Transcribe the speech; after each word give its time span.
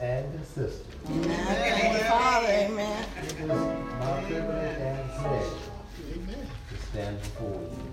and 0.00 0.40
sisters. 0.46 0.82
Amen. 1.08 1.94
You, 1.94 2.00
Father. 2.04 2.46
Amen. 2.48 3.06
It 3.22 3.32
is 3.32 3.48
my 3.48 4.24
privilege 4.26 4.78
and 4.78 5.10
pleasure 5.10 5.64
to 6.70 6.76
stand 6.90 7.20
before 7.20 7.60
you. 7.60 7.92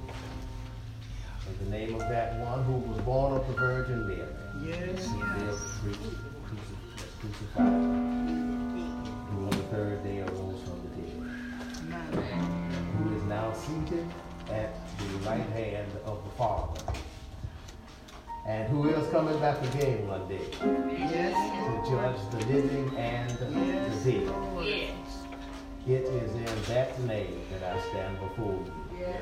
In 1.50 1.66
the 1.66 1.78
name 1.78 1.96
of 1.96 2.02
that 2.02 2.40
one 2.40 2.64
who 2.64 2.74
was 2.74 3.02
born 3.02 3.34
of 3.34 3.48
the 3.48 3.54
Virgin 3.54 4.08
Mary. 4.08 4.28
Yes. 4.64 5.08
Who 5.08 5.90
lived, 5.90 6.18
preached, 6.46 7.20
crucified, 7.20 8.01
coming 19.12 19.38
back 19.40 19.62
again 19.74 20.08
one 20.08 20.26
day 20.30 20.40
Yes. 21.12 21.36
to 21.68 21.92
judge 21.92 22.20
the 22.32 22.54
living 22.54 22.88
and 22.98 23.30
Yes. 23.30 24.04
the 24.04 24.12
dead. 24.12 24.32
Yes. 24.64 25.26
It 25.86 26.04
is 26.06 26.32
in 26.36 26.74
that 26.74 26.98
name 27.02 27.42
that 27.52 27.76
I 27.76 27.80
stand 27.90 28.20
before 28.22 28.54
you 28.54 28.74
Yes. 29.00 29.22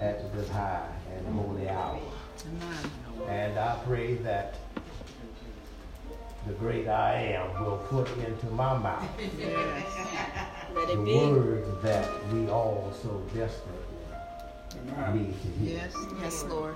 at 0.00 0.32
this 0.34 0.48
high 0.48 0.88
and 1.16 1.26
holy 1.38 1.68
hour. 1.68 2.00
Amen. 2.46 3.28
And 3.28 3.58
I 3.58 3.76
pray 3.86 4.14
that 4.16 4.54
the 6.48 6.52
great 6.54 6.88
I 6.88 7.12
am 7.38 7.64
will 7.64 7.78
put 7.88 8.08
into 8.18 8.46
my 8.46 8.76
mouth 8.76 9.08
Yes. 9.38 9.84
The 10.74 10.92
it 10.92 11.04
be. 11.04 11.30
words 11.30 11.82
that 11.82 12.08
we 12.32 12.48
all 12.50 12.92
so 13.02 13.22
desperately 13.34 13.84
need 15.14 15.34
to 15.42 15.48
hear. 15.58 15.76
Yes. 15.78 15.94
Yes, 16.20 16.44
Lord. 16.48 16.74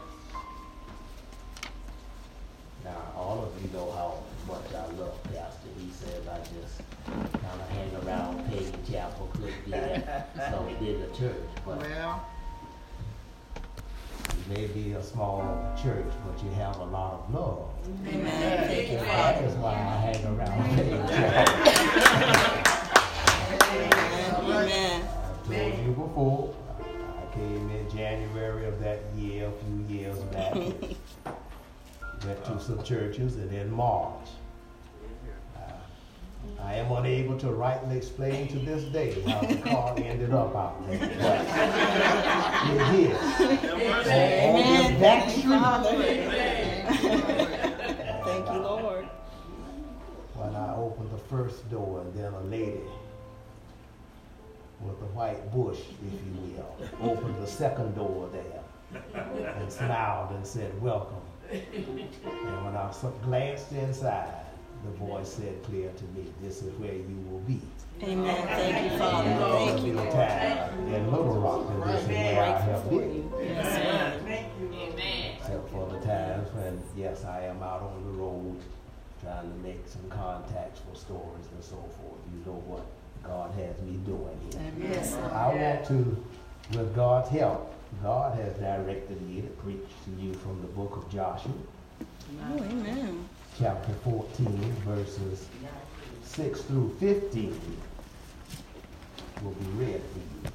Now, 2.85 3.13
all 3.17 3.45
of 3.45 3.63
you 3.63 3.69
know 3.77 3.91
how 3.93 4.19
much 4.49 4.73
I 4.75 4.87
love 4.99 5.23
Pastor. 5.25 5.69
He 5.79 5.91
says 5.93 6.27
I 6.29 6.39
just 6.39 6.81
kind 7.43 7.61
of 7.61 7.69
hang 7.71 7.91
around 8.07 8.45
Peggy 8.51 8.73
Chapel, 8.91 9.29
Cliff 9.35 9.55
there, 9.67 10.27
some 10.51 10.67
did 10.85 11.03
the 11.03 11.17
church, 11.17 11.35
but 11.67 11.79
Well, 11.79 12.27
you 14.37 14.55
may 14.55 14.67
be 14.69 14.93
a 14.93 15.03
small 15.03 15.43
church, 15.81 16.07
but 16.27 16.43
you 16.43 16.51
have 16.53 16.77
a 16.79 16.85
lot 16.85 17.13
of 17.29 17.35
love. 17.35 17.69
Amen. 18.07 18.69
Thank 18.69 18.91
you, 18.91 18.97
And 18.99 19.07
that 19.07 19.35
Father. 19.37 19.47
is 19.47 19.55
why 19.55 19.73
I 19.73 20.13
hang 20.13 20.25
around 20.27 20.77
Peggy 20.77 20.91
Chapel. 21.15 22.20
Some 32.61 32.83
churches 32.83 33.37
and 33.37 33.53
in 33.53 33.71
March. 33.71 34.29
uh, 35.57 35.61
I 36.63 36.75
am 36.75 36.93
unable 36.93 37.39
to 37.39 37.51
rightly 37.53 37.97
explain 37.97 38.49
to 38.49 38.59
this 38.59 38.85
day 38.85 39.21
how 39.23 39.41
the 39.41 39.57
car 39.57 39.95
ended 39.97 40.33
up 40.33 40.55
out 40.55 40.87
there. 40.89 40.99
But 40.99 41.41
it 42.77 43.11
is. 43.11 43.19
Amen. 43.97 44.95
On 44.95 45.01
that 45.01 45.31
Thank 45.31 45.37
you, 45.37 45.41
street, 45.85 46.25
Thank 48.25 48.47
you, 48.53 48.59
Lord. 48.61 49.05
when 50.35 50.55
I 50.55 50.75
opened 50.77 51.11
the 51.13 51.19
first 51.19 51.69
door 51.71 52.01
and 52.03 52.15
then 52.15 52.33
a 52.35 52.41
lady 52.43 52.81
with 54.81 54.97
a 55.03 55.07
white 55.15 55.53
bush, 55.53 55.79
if 55.79 56.13
you 56.13 56.55
will, 56.57 57.11
opened 57.11 57.37
the 57.43 57.47
second 57.47 57.95
door 57.95 58.29
there 58.33 58.63
and 59.57 59.71
smiled 59.73 60.31
and 60.33 60.47
said, 60.47 60.81
welcome. 60.83 61.20
And 61.53 62.65
when 62.65 62.77
I 62.77 62.91
so- 62.93 63.13
glanced 63.25 63.73
inside, 63.73 64.35
the 64.85 64.91
voice 64.93 65.29
said 65.35 65.63
clear 65.65 65.91
to 65.91 66.05
me, 66.19 66.27
this 66.43 66.63
is 66.63 66.73
where 66.79 66.95
you 66.95 67.17
will 67.31 67.41
be. 67.41 67.61
Amen. 68.03 68.47
Thank 68.47 68.93
you, 68.93 68.99
Father. 68.99 69.29
You 69.29 69.35
know, 69.35 69.67
Thank 69.67 69.79
you, 69.87 69.93
be 69.93 69.99
a 69.99 70.03
Lord. 70.03 70.11
time 70.13 70.95
in 70.95 71.11
Little 71.11 71.41
Rock, 71.41 71.67
and 71.71 71.83
this 71.83 72.03
is 72.03 72.09
where 72.09 72.43
I 72.43 72.47
have 72.61 72.65
Grateful 72.65 72.91
for 72.91 72.99
been. 72.99 73.15
you. 73.15 73.33
Yes, 73.43 74.23
Lord. 74.25 74.41
Except 75.37 75.69
for 75.71 75.87
the 75.91 76.07
times 76.07 76.49
when, 76.55 76.81
yes, 76.97 77.25
I 77.25 77.43
am 77.45 77.63
out 77.63 77.83
on 77.83 78.05
the 78.05 78.11
road 78.13 78.57
trying 79.23 79.51
to 79.51 79.57
make 79.59 79.87
some 79.87 80.09
contacts 80.09 80.81
for 80.81 80.97
stories 80.97 81.47
and 81.53 81.63
so 81.63 81.77
forth. 81.77 82.21
You 82.33 82.41
know 82.53 82.59
what 82.67 82.87
God 83.23 83.51
has 83.53 83.79
me 83.83 83.97
doing 84.07 84.39
here. 84.79 84.91
Yes, 84.93 85.15
I 85.15 85.49
want 85.55 85.85
to, 85.87 86.25
with 86.79 86.95
God's 86.95 87.29
help, 87.29 87.75
God 88.03 88.39
has 88.39 88.55
directed 88.55 89.21
me 89.29 89.43
to 89.43 89.49
preach 89.49 89.87
to 90.05 90.23
you 90.23 90.33
from 90.35 90.61
the 90.63 90.69
book 90.69 90.97
of 90.97 91.11
Joshua, 91.13 91.53
Oh, 92.51 92.57
amen. 92.63 93.29
chapter 93.59 93.93
14, 94.05 94.47
verses 94.87 95.47
6 96.23 96.63
through 96.63 96.97
15 97.01 97.55
will 99.43 99.51
be 99.51 99.67
read 99.85 100.01
for 100.13 100.19
you. 100.49 100.53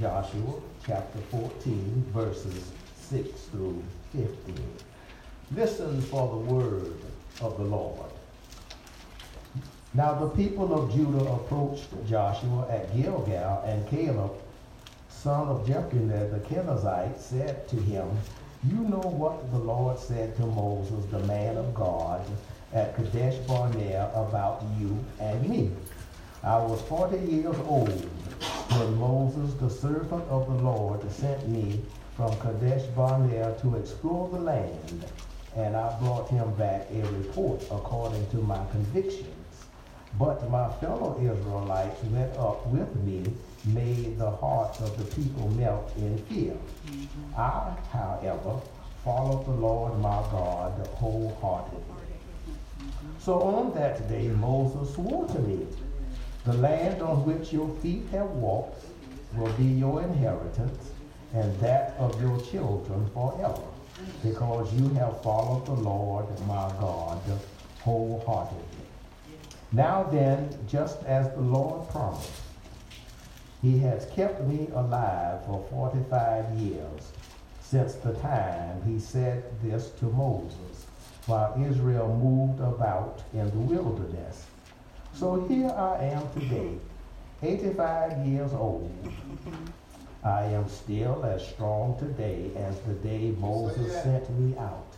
Joshua 0.00 0.60
chapter 0.86 1.18
14, 1.30 2.04
verses 2.12 2.72
6 3.00 3.28
through 3.46 3.82
15. 4.12 4.54
Listen 5.54 6.00
for 6.02 6.28
the 6.28 6.52
word 6.54 6.92
of 7.40 7.56
the 7.56 7.64
Lord. 7.64 8.10
Now 9.96 10.12
the 10.12 10.28
people 10.28 10.74
of 10.74 10.92
Judah 10.92 11.24
approached 11.24 11.88
Joshua 12.06 12.68
at 12.68 12.94
Gilgal, 12.94 13.62
and 13.64 13.88
Caleb, 13.88 14.32
son 15.08 15.48
of 15.48 15.66
Jephunneh 15.66 16.30
the 16.30 16.40
Kenizzite, 16.40 17.18
said 17.18 17.66
to 17.68 17.76
him, 17.76 18.06
You 18.62 18.76
know 18.76 19.00
what 19.00 19.50
the 19.50 19.58
Lord 19.58 19.98
said 19.98 20.36
to 20.36 20.44
Moses, 20.44 21.06
the 21.06 21.20
man 21.20 21.56
of 21.56 21.74
God, 21.74 22.20
at 22.74 22.94
Kadesh 22.94 23.36
Barnea 23.46 24.10
about 24.14 24.62
you 24.78 25.02
and 25.18 25.48
me. 25.48 25.70
I 26.42 26.58
was 26.58 26.82
forty 26.82 27.16
years 27.16 27.56
old 27.66 27.88
when 27.88 28.98
Moses, 28.98 29.54
the 29.54 29.70
servant 29.70 30.24
of 30.28 30.46
the 30.46 30.62
Lord, 30.62 31.10
sent 31.10 31.48
me 31.48 31.80
from 32.16 32.36
Kadesh 32.36 32.84
Barnea 32.94 33.56
to 33.62 33.76
explore 33.76 34.28
the 34.28 34.40
land, 34.40 35.06
and 35.56 35.74
I 35.74 35.98
brought 36.00 36.28
him 36.28 36.52
back 36.56 36.86
a 36.92 37.00
report 37.12 37.62
according 37.70 38.28
to 38.32 38.36
my 38.36 38.62
convictions. 38.72 39.35
But 40.18 40.50
my 40.50 40.72
fellow 40.74 41.18
Israelites 41.20 42.02
went 42.04 42.34
up 42.36 42.66
with 42.68 42.94
me, 43.04 43.24
made 43.66 44.18
the 44.18 44.30
hearts 44.30 44.80
of 44.80 44.96
the 44.96 45.04
people 45.14 45.48
melt 45.50 45.92
in 45.96 46.16
fear. 46.24 46.54
Mm-hmm. 46.54 47.40
I, 47.40 47.76
however, 47.92 48.60
followed 49.04 49.44
the 49.44 49.52
Lord 49.52 49.98
my 50.00 50.22
God 50.30 50.86
wholeheartedly. 50.94 51.82
So 53.18 53.42
on 53.42 53.74
that 53.74 54.08
day 54.08 54.28
Moses 54.28 54.94
swore 54.94 55.26
to 55.28 55.38
me, 55.40 55.66
The 56.44 56.54
land 56.54 57.02
on 57.02 57.24
which 57.26 57.52
your 57.52 57.68
feet 57.80 58.06
have 58.12 58.30
walked 58.30 58.84
will 59.34 59.52
be 59.52 59.64
your 59.64 60.02
inheritance, 60.02 60.90
and 61.34 61.58
that 61.60 61.94
of 61.98 62.20
your 62.22 62.40
children 62.40 63.10
forever, 63.10 63.62
because 64.22 64.72
you 64.74 64.88
have 64.94 65.22
followed 65.22 65.66
the 65.66 65.72
Lord 65.72 66.26
my 66.46 66.68
God 66.80 67.20
wholeheartedly. 67.80 68.65
Now 69.76 70.04
then, 70.04 70.48
just 70.66 71.04
as 71.04 71.28
the 71.34 71.42
Lord 71.42 71.86
promised, 71.90 72.30
he 73.60 73.76
has 73.80 74.06
kept 74.06 74.40
me 74.44 74.68
alive 74.74 75.44
for 75.44 75.66
45 75.68 76.54
years, 76.54 77.12
since 77.60 77.96
the 77.96 78.14
time 78.14 78.80
he 78.86 78.98
said 78.98 79.44
this 79.62 79.90
to 80.00 80.06
Moses, 80.06 80.86
while 81.26 81.62
Israel 81.62 82.08
moved 82.16 82.60
about 82.60 83.22
in 83.34 83.50
the 83.50 83.74
wilderness. 83.74 84.46
So 85.12 85.46
here 85.46 85.68
I 85.68 86.04
am 86.04 86.22
today, 86.32 86.78
85 87.42 88.26
years 88.26 88.54
old. 88.54 88.90
I 90.26 90.42
am 90.46 90.68
still 90.68 91.24
as 91.24 91.46
strong 91.46 91.96
today 92.00 92.50
as 92.56 92.80
the 92.80 92.94
day 92.94 93.32
Moses 93.38 93.92
sent 94.02 94.28
me 94.40 94.58
out. 94.58 94.96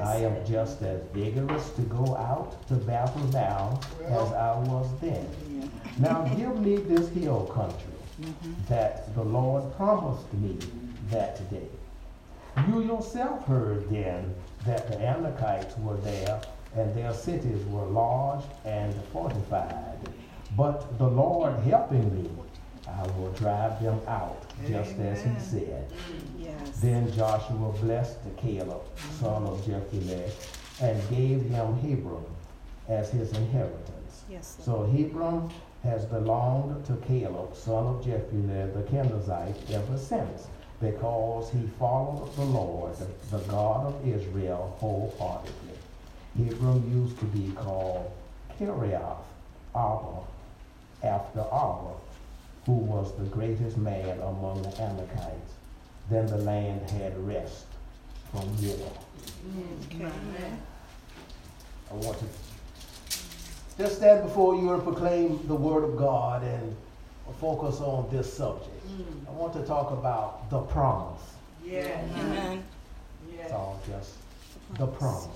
I 0.00 0.18
am 0.18 0.46
just 0.46 0.80
as 0.82 1.02
vigorous 1.12 1.70
to 1.70 1.82
go 1.82 2.16
out 2.16 2.68
to 2.68 2.74
battle 2.74 3.26
now 3.32 3.80
as 4.04 4.32
I 4.32 4.56
was 4.60 4.86
then. 5.00 5.26
Now 5.98 6.22
give 6.36 6.60
me 6.60 6.76
this 6.76 7.08
hill 7.08 7.46
country 7.52 8.32
that 8.68 9.12
the 9.16 9.24
Lord 9.24 9.74
promised 9.76 10.32
me 10.34 10.56
that 11.10 11.50
day. 11.50 11.68
You 12.68 12.82
yourself 12.82 13.44
heard 13.46 13.90
then 13.90 14.32
that 14.66 14.86
the 14.88 15.00
Amalekites 15.00 15.76
were 15.78 15.96
there, 15.96 16.40
and 16.76 16.94
their 16.94 17.12
cities 17.12 17.64
were 17.66 17.86
large 17.86 18.44
and 18.64 18.94
fortified. 19.12 19.98
But 20.56 20.96
the 20.98 21.08
Lord 21.08 21.56
helping 21.60 22.14
me, 22.14 22.30
I 22.98 23.06
will 23.18 23.32
drive 23.32 23.82
them 23.82 24.00
out, 24.06 24.42
just 24.66 24.96
as 24.98 25.22
he 25.22 25.38
said. 25.38 25.90
Yes. 26.38 26.80
Then 26.80 27.12
Joshua 27.12 27.72
blessed 27.80 28.22
the 28.24 28.30
Caleb, 28.40 28.82
son 29.18 29.44
of 29.44 29.60
Jephunneh, 29.64 30.30
and 30.80 31.08
gave 31.10 31.42
him 31.42 31.76
Hebron 31.78 32.24
as 32.88 33.10
his 33.10 33.32
inheritance. 33.32 34.24
Yes. 34.30 34.56
So 34.60 34.84
Hebron 34.86 35.50
has 35.82 36.04
belonged 36.06 36.84
to 36.86 36.96
Caleb, 37.06 37.54
son 37.56 37.86
of 37.86 38.04
Jephunneh 38.04 38.72
the 38.74 38.82
Kenizzite, 38.90 39.70
ever 39.70 39.96
since. 39.98 40.48
because 40.80 41.50
he 41.50 41.66
followed 41.78 42.34
the 42.36 42.42
Lord, 42.44 42.96
the, 42.96 43.36
the 43.36 43.42
God 43.44 43.86
of 43.86 44.08
Israel, 44.08 44.74
wholeheartedly. 44.80 45.76
Hebron 46.38 46.90
used 46.90 47.18
to 47.18 47.26
be 47.26 47.52
called 47.52 48.10
Kiriath 48.58 49.18
Arba, 49.74 50.22
after 51.02 51.40
Arba, 51.40 51.94
who 52.70 52.76
was 52.76 53.12
the 53.16 53.24
greatest 53.24 53.76
man 53.78 54.20
among 54.20 54.62
the 54.62 54.80
Amalekites. 54.80 55.54
Then 56.08 56.26
the 56.26 56.38
land 56.38 56.88
had 56.90 57.18
rest 57.26 57.66
from 58.30 58.46
war. 58.62 58.92
Okay. 59.92 60.08
I 61.90 61.94
want 61.94 62.18
to 62.20 62.24
just 63.76 63.96
stand 63.96 64.22
before 64.22 64.54
you 64.54 64.72
and 64.72 64.82
proclaim 64.84 65.40
the 65.48 65.54
word 65.54 65.82
of 65.82 65.96
God 65.96 66.44
and 66.44 66.76
focus 67.40 67.80
on 67.80 68.08
this 68.10 68.32
subject. 68.32 68.86
Mm. 68.86 69.28
I 69.28 69.32
want 69.32 69.52
to 69.54 69.62
talk 69.62 69.90
about 69.90 70.48
the 70.50 70.60
promise. 70.60 71.22
Yeah. 71.64 72.00
Amen. 72.18 72.62
It's 73.40 73.52
all 73.52 73.80
just 73.88 74.12
the 74.78 74.86
promise. 74.86 75.26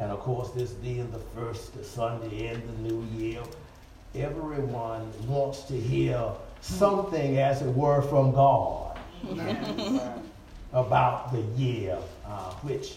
And 0.00 0.10
of 0.10 0.20
course, 0.20 0.50
this 0.50 0.70
being 0.72 1.10
the 1.10 1.18
first 1.18 1.84
Sunday 1.84 2.48
in 2.48 2.60
the 2.66 2.90
new 2.90 3.06
year, 3.16 3.42
everyone 4.14 5.12
wants 5.26 5.62
to 5.62 5.78
hear 5.78 6.30
something, 6.60 7.38
as 7.38 7.62
it 7.62 7.72
were, 7.72 8.02
from 8.02 8.32
God 8.32 8.98
about 10.72 11.32
the 11.32 11.42
year, 11.60 11.98
uh, 12.26 12.50
which 12.62 12.96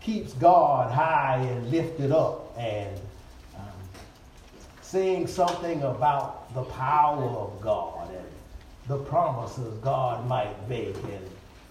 keeps 0.00 0.32
God 0.34 0.92
high 0.92 1.36
and 1.36 1.70
lifted 1.70 2.10
up, 2.10 2.56
and 2.58 2.98
um, 3.56 3.62
saying 4.80 5.26
something 5.26 5.82
about 5.82 6.52
the 6.54 6.64
power 6.64 7.24
of 7.24 7.60
God 7.60 8.10
and 8.10 8.26
the 8.88 8.98
promises 8.98 9.74
God 9.78 10.26
might 10.26 10.68
make 10.68 10.96
and 10.96 11.28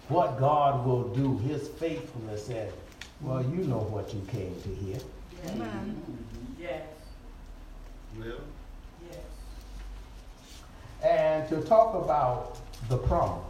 what 0.08 0.40
God 0.40 0.86
will 0.86 1.14
do, 1.14 1.38
His 1.40 1.68
faithfulness, 1.68 2.48
and 2.50 2.72
well, 3.22 3.42
you 3.44 3.64
know 3.64 3.80
what 3.80 4.14
you 4.14 4.22
came 4.28 4.56
to 4.62 4.70
hear. 4.70 5.00
Amen. 5.50 6.02
Yes. 6.60 6.84
Well, 8.18 8.40
Yes. 9.10 9.20
And 11.04 11.48
to 11.50 11.62
talk 11.68 11.96
about 11.96 12.58
the 12.90 12.98
promise, 12.98 13.44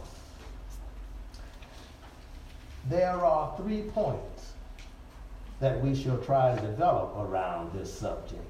there 2.88 3.24
are 3.24 3.56
three 3.56 3.82
points 3.82 4.52
that 5.60 5.82
we 5.82 5.94
shall 5.94 6.18
try 6.18 6.54
to 6.54 6.60
develop 6.62 7.16
around 7.18 7.72
this 7.72 7.92
subject. 7.92 8.42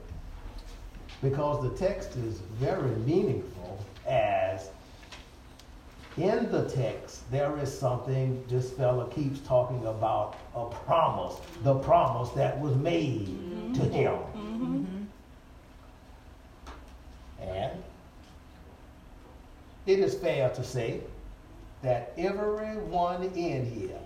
Because 1.23 1.63
the 1.63 1.77
text 1.77 2.17
is 2.17 2.39
very 2.61 2.95
meaningful, 2.99 3.85
as 4.07 4.71
in 6.19 6.51
the 6.51 6.69
text 6.69 7.31
there 7.31 7.57
is 7.59 7.77
something 7.77 8.45
this 8.49 8.71
fella 8.73 9.09
keeps 9.11 9.41
talking 9.41 9.85
about 9.87 10.37
a 10.55 10.67
promise, 10.67 11.37
the 11.63 11.75
promise 11.75 12.31
that 12.31 12.59
was 12.61 12.75
made 12.77 13.29
mm-hmm. 13.29 13.73
to 13.75 13.81
him. 13.85 14.15
Mm-hmm. 14.37 14.85
And 17.43 17.83
it 19.87 19.99
is 20.01 20.15
fair 20.15 20.51
to 20.51 20.65
say 20.65 21.01
that 21.83 22.13
everyone 22.19 23.23
in 23.23 23.65
here 23.65 24.01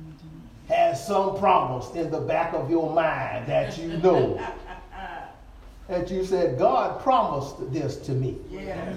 mm-hmm. 0.00 0.72
has 0.72 1.04
some 1.04 1.36
promise 1.38 1.90
in 1.94 2.10
the 2.10 2.20
back 2.20 2.54
of 2.54 2.70
your 2.70 2.94
mind 2.94 3.46
that 3.46 3.76
you 3.76 3.88
know. 3.98 4.40
that 5.88 6.10
you 6.10 6.24
said, 6.24 6.58
God 6.58 7.00
promised 7.02 7.72
this 7.72 7.96
to 7.98 8.12
me. 8.12 8.36
Yeah. 8.50 8.92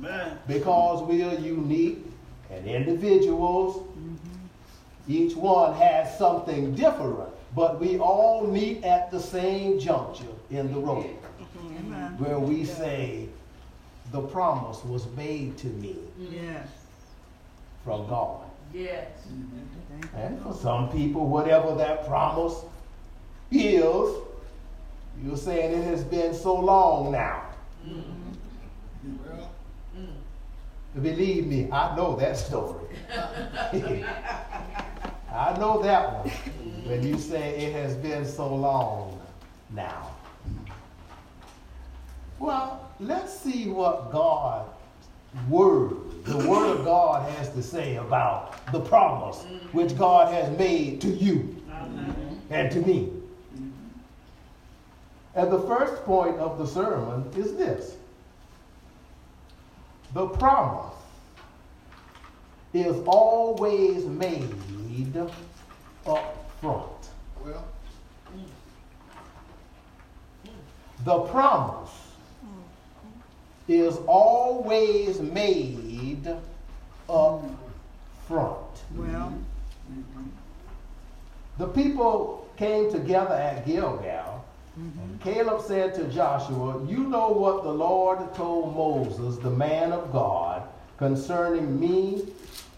Well, 0.00 0.10
amen. 0.10 0.20
Amen. 0.20 0.38
Because 0.46 1.02
we 1.02 1.22
are 1.22 1.34
unique 1.34 2.04
and 2.50 2.66
individuals, 2.66 3.86
each 5.08 5.36
one 5.36 5.74
has 5.74 6.16
something 6.18 6.74
different, 6.74 7.28
but 7.54 7.80
we 7.80 7.98
all 7.98 8.46
meet 8.46 8.82
at 8.84 9.10
the 9.10 9.20
same 9.20 9.78
juncture 9.78 10.24
in 10.50 10.72
the 10.72 10.80
road 10.80 11.06
mm-hmm. 11.40 12.22
where 12.22 12.38
we 12.38 12.64
say, 12.64 13.28
The 14.12 14.20
promise 14.20 14.84
was 14.84 15.06
made 15.16 15.56
to 15.58 15.66
me 15.68 15.96
Yes. 16.18 16.68
from 17.84 18.08
God. 18.08 18.46
Yes. 18.74 19.08
Mm-hmm. 19.28 20.16
And 20.16 20.42
for 20.42 20.52
some 20.54 20.90
people, 20.90 21.28
whatever 21.28 21.74
that 21.76 22.06
promise 22.06 22.64
is, 23.50 24.16
you're 25.24 25.36
saying 25.36 25.72
it 25.80 25.84
has 25.84 26.04
been 26.04 26.34
so 26.34 26.54
long 26.54 27.12
now. 27.12 27.42
Mm-hmm. 27.86 29.16
Well, 29.24 29.50
Believe 31.02 31.46
me, 31.46 31.68
I 31.70 31.94
know 31.94 32.16
that 32.16 32.36
story. 32.36 32.86
I 35.30 35.56
know 35.58 35.82
that 35.82 36.24
one. 36.24 36.30
When 36.86 37.06
you 37.06 37.18
say 37.18 37.66
it 37.66 37.74
has 37.74 37.94
been 37.96 38.24
so 38.24 38.54
long 38.54 39.20
now. 39.70 40.10
Well, 42.38 42.88
let's 42.98 43.38
see 43.38 43.68
what 43.68 44.10
God 44.10 44.66
word, 45.48 46.24
the 46.24 46.38
word 46.48 46.78
of 46.78 46.84
God 46.84 47.30
has 47.32 47.50
to 47.50 47.62
say 47.62 47.96
about 47.96 48.72
the 48.72 48.80
promise 48.80 49.44
which 49.72 49.96
God 49.96 50.32
has 50.32 50.56
made 50.58 51.00
to 51.02 51.08
you 51.08 51.62
and 52.50 52.70
to 52.72 52.80
me. 52.80 53.12
And 55.34 55.52
the 55.52 55.60
first 55.60 56.02
point 56.04 56.36
of 56.38 56.58
the 56.58 56.66
sermon 56.66 57.30
is 57.36 57.54
this. 57.56 57.96
The 60.16 60.28
promise 60.28 60.94
is 62.72 62.96
always 63.06 64.06
made 64.06 65.14
up 66.06 66.50
front. 66.58 67.10
well, 67.44 67.64
The 71.04 71.18
promise 71.18 71.90
is 73.68 73.98
always 74.06 75.20
made 75.20 76.34
up 77.10 77.44
front. 78.26 78.84
Well. 78.94 79.38
The 81.58 81.68
people 81.68 82.48
came 82.56 82.90
together 82.90 83.34
at 83.34 83.66
Gilgal. 83.66 84.46
And 84.76 85.20
Caleb 85.22 85.62
said 85.62 85.94
to 85.94 86.04
Joshua, 86.04 86.84
You 86.86 86.98
know 86.98 87.30
what 87.30 87.62
the 87.62 87.72
Lord 87.72 88.34
told 88.34 88.76
Moses, 88.76 89.38
the 89.38 89.50
man 89.50 89.92
of 89.92 90.12
God, 90.12 90.68
concerning 90.98 91.80
me 91.80 92.24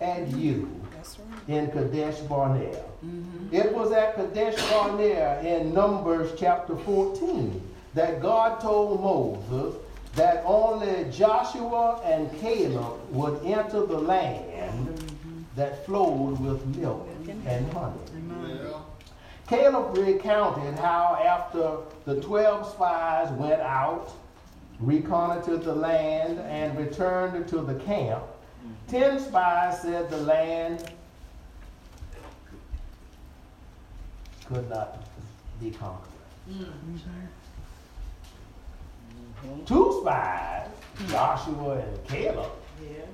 and 0.00 0.32
you 0.40 0.80
right. 0.94 1.48
in 1.48 1.70
Kadesh 1.70 2.18
Barnea. 2.20 2.84
Mm-hmm. 3.04 3.54
It 3.54 3.74
was 3.74 3.90
at 3.90 4.14
Kadesh 4.14 4.56
Barnea 4.70 5.40
in 5.42 5.74
Numbers 5.74 6.38
chapter 6.38 6.76
14 6.76 7.60
that 7.94 8.22
God 8.22 8.60
told 8.60 9.00
Moses 9.02 9.74
that 10.14 10.44
only 10.46 11.10
Joshua 11.10 12.00
and 12.04 12.30
Caleb 12.40 12.98
would 13.10 13.44
enter 13.44 13.84
the 13.86 13.98
land 13.98 14.88
mm-hmm. 14.88 15.42
that 15.56 15.84
flowed 15.84 16.38
with 16.40 16.64
milk 16.76 17.08
and 17.46 17.72
honey. 17.72 17.96
Caleb 19.48 19.96
recounted 19.96 20.78
how 20.78 21.18
after 21.24 21.78
the 22.04 22.20
12 22.20 22.70
spies 22.70 23.30
went 23.32 23.62
out, 23.62 24.12
reconnoitered 24.78 25.64
the 25.64 25.74
land, 25.74 26.38
and 26.40 26.76
returned 26.78 27.48
to 27.48 27.62
the 27.62 27.74
camp, 27.76 28.22
10 28.88 29.18
spies 29.20 29.80
said 29.80 30.10
the 30.10 30.18
land 30.18 30.92
could 34.46 34.68
not 34.68 35.02
be 35.60 35.70
conquered. 35.70 36.12
Mm-hmm. 36.50 36.96
Two 39.64 39.98
spies, 40.00 40.68
Joshua 41.08 41.78
and 41.78 42.06
Caleb, 42.06 42.50
Yes. 42.82 43.06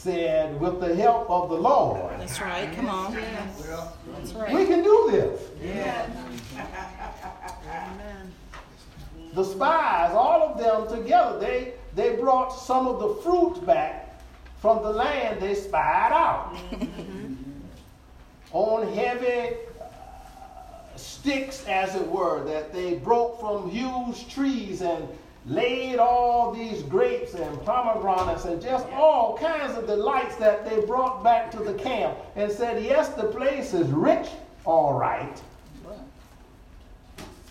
Said, 0.00 0.58
with 0.58 0.80
the 0.80 0.94
help 0.94 1.28
of 1.28 1.50
the 1.50 1.56
Lord, 1.56 2.18
That's 2.18 2.40
right. 2.40 2.74
Come 2.74 2.88
on. 2.88 3.12
well, 3.14 3.96
That's 4.14 4.32
right. 4.32 4.54
we 4.54 4.64
can 4.66 4.82
do 4.82 5.08
this. 5.10 5.42
Yes. 5.62 6.10
Amen. 7.68 8.32
the 9.34 9.44
spies, 9.44 10.12
all 10.12 10.42
of 10.42 10.58
them 10.58 10.88
together, 11.02 11.38
they, 11.38 11.74
they 11.94 12.16
brought 12.16 12.48
some 12.48 12.86
of 12.88 12.98
the 12.98 13.22
fruit 13.22 13.64
back 13.66 14.22
from 14.60 14.82
the 14.82 14.90
land 14.90 15.40
they 15.40 15.54
spied 15.54 16.12
out. 16.12 16.56
On 18.52 18.92
heavy 18.94 19.54
uh, 19.80 19.84
sticks, 20.96 21.64
as 21.66 21.94
it 21.94 22.06
were, 22.06 22.42
that 22.46 22.72
they 22.72 22.94
broke 22.94 23.38
from 23.38 23.70
huge 23.70 24.32
trees 24.32 24.80
and 24.80 25.06
laid 25.46 25.98
all 25.98 26.52
these 26.52 26.82
grapes 26.82 27.34
and 27.34 27.64
pomegranates 27.64 28.44
and 28.44 28.60
just 28.60 28.86
all 28.88 29.38
kinds 29.38 29.76
of 29.76 29.86
delights 29.86 30.36
that 30.36 30.68
they 30.68 30.84
brought 30.84 31.24
back 31.24 31.50
to 31.50 31.58
the 31.58 31.74
camp 31.74 32.16
and 32.36 32.50
said, 32.52 32.82
Yes, 32.84 33.08
the 33.10 33.24
place 33.24 33.72
is 33.72 33.88
rich, 33.88 34.28
all 34.64 34.98
right, 34.98 35.40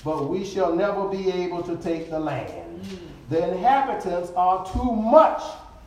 but 0.04 0.30
we 0.30 0.46
shall 0.46 0.76
never 0.76 1.08
be 1.08 1.30
able 1.30 1.64
to 1.64 1.76
take 1.78 2.10
the 2.10 2.20
land. 2.20 2.82
The 3.30 3.52
inhabitants 3.52 4.32
are 4.36 4.66
too 4.72 4.92
much 4.92 5.42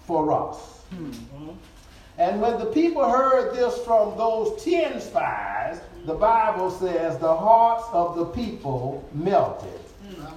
for 0.06 0.32
us. 0.32 0.80
And 2.18 2.40
when 2.40 2.58
the 2.58 2.66
people 2.66 3.08
heard 3.08 3.54
this 3.54 3.78
from 3.78 4.16
those 4.18 4.62
ten 4.62 5.00
spies, 5.00 5.80
the 6.04 6.14
Bible 6.14 6.70
says 6.70 7.18
the 7.18 7.34
hearts 7.34 7.84
of 7.92 8.16
the 8.16 8.26
people 8.26 9.08
melted. 9.14 9.80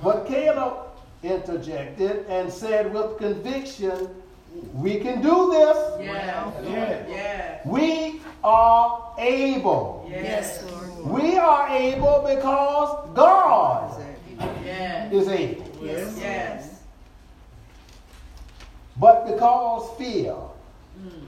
But 0.02 0.26
Caleb 0.26 0.85
interjected 1.26 2.26
and 2.30 2.52
said 2.52 2.94
with 2.94 3.18
conviction, 3.18 4.10
We 4.74 5.00
can 5.02 5.22
do 5.22 5.52
this. 5.52 5.78
Yes. 6.00 6.54
Yeah. 6.64 7.06
Yes. 7.10 7.66
We 7.66 8.22
are 8.42 9.14
able. 9.18 10.08
Yes, 10.10 10.64
Lord. 10.72 11.22
We 11.22 11.38
are 11.38 11.68
able 11.70 12.24
because 12.26 13.10
God 13.14 14.02
Yes. 14.64 15.12
is 15.12 15.28
able. 15.28 15.66
Yes. 15.86 16.18
Yes. 16.18 16.80
But 18.98 19.26
because 19.28 19.90
fear 19.98 20.36
Mm. 20.98 21.28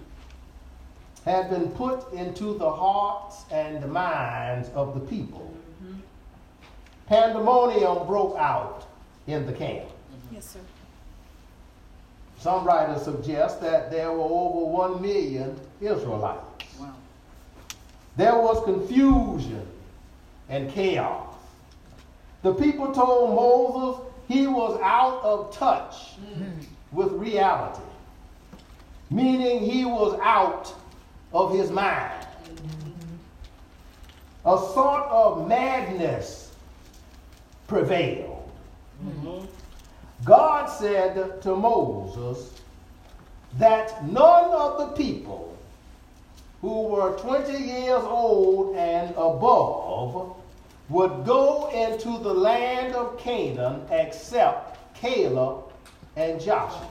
had 1.26 1.50
been 1.50 1.70
put 1.72 2.14
into 2.14 2.58
the 2.58 2.72
hearts 2.72 3.44
and 3.52 3.84
the 3.84 3.88
minds 3.90 4.70
of 4.74 4.94
the 4.94 5.02
people, 5.02 5.52
pandemonium 7.08 8.08
broke 8.08 8.38
out 8.38 8.87
in 9.28 9.46
the 9.46 9.54
camp. 9.54 9.86
Mm-hmm. 9.86 10.36
Yes, 10.36 10.52
sir. 10.52 10.60
Some 12.40 12.66
writers 12.66 13.04
suggest 13.04 13.62
that 13.62 13.92
there 13.92 14.12
were 14.12 14.24
over 14.24 14.66
one 14.66 15.02
million 15.02 15.60
Israelites. 15.82 16.80
Wow. 16.80 16.94
There 18.16 18.36
was 18.36 18.64
confusion 18.64 19.68
and 20.50 20.72
chaos. 20.72 21.36
The 22.44 22.54
people 22.54 22.94
told 22.94 23.36
Moses 23.36 24.06
he 24.28 24.48
was 24.48 24.80
out 24.82 25.22
of 25.24 25.56
touch 25.56 26.18
mm-hmm. 26.20 26.60
with 26.92 27.12
reality, 27.14 27.82
meaning 29.10 29.60
he 29.60 29.86
was 29.86 30.20
out 30.22 30.74
of 31.34 31.54
his 31.54 31.72
mind. 31.72 32.26
Mm-hmm. 32.46 32.92
A 34.46 34.58
sort 34.74 35.04
of 35.04 35.48
madness 35.48 36.52
prevailed. 37.68 38.37
Mm-hmm. 39.06 39.46
God 40.26 40.66
said 40.68 41.42
to 41.42 41.56
Moses 41.56 42.62
that 43.58 44.06
none 44.06 44.52
of 44.52 44.78
the 44.80 44.88
people 44.96 45.58
who 46.62 46.84
were 46.84 47.18
20 47.18 47.52
years 47.58 48.04
old 48.04 48.76
and 48.76 49.12
above 49.12 50.36
would 50.90 51.26
go 51.26 51.70
into 51.70 52.18
the 52.24 52.34
land 52.34 52.96
of 52.96 53.18
Canaan 53.20 53.82
except 53.92 54.96
Caleb 54.96 55.66
and 56.16 56.42
Joshua. 56.42 56.88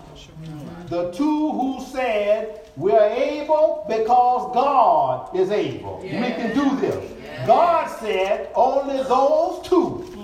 The 0.86 1.10
two 1.10 1.50
who 1.52 1.84
said, 1.84 2.70
We're 2.76 3.08
able 3.08 3.84
because 3.88 4.54
God 4.54 5.34
is 5.36 5.50
able. 5.50 5.98
We 6.00 6.08
can 6.08 6.54
do 6.54 6.76
this. 6.76 7.12
God 7.46 7.88
said, 7.98 8.50
Only 8.54 9.02
those 9.02 9.66
two 9.66 10.15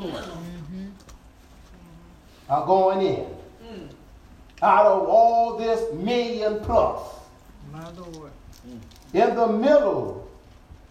are 2.52 2.66
going 2.66 3.00
in 3.00 3.24
hmm. 3.24 3.86
out 4.62 4.84
of 4.84 5.08
all 5.08 5.56
this 5.56 5.92
million 5.94 6.60
plus. 6.60 7.00
My 7.72 7.88
Lord. 7.92 8.30
Hmm. 8.62 9.16
In 9.16 9.34
the 9.34 9.46
middle 9.46 10.28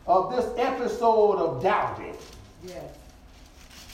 of 0.07 0.35
this 0.35 0.47
episode 0.57 1.37
of 1.37 1.61
doubting, 1.61 2.15
Yes. 2.63 2.83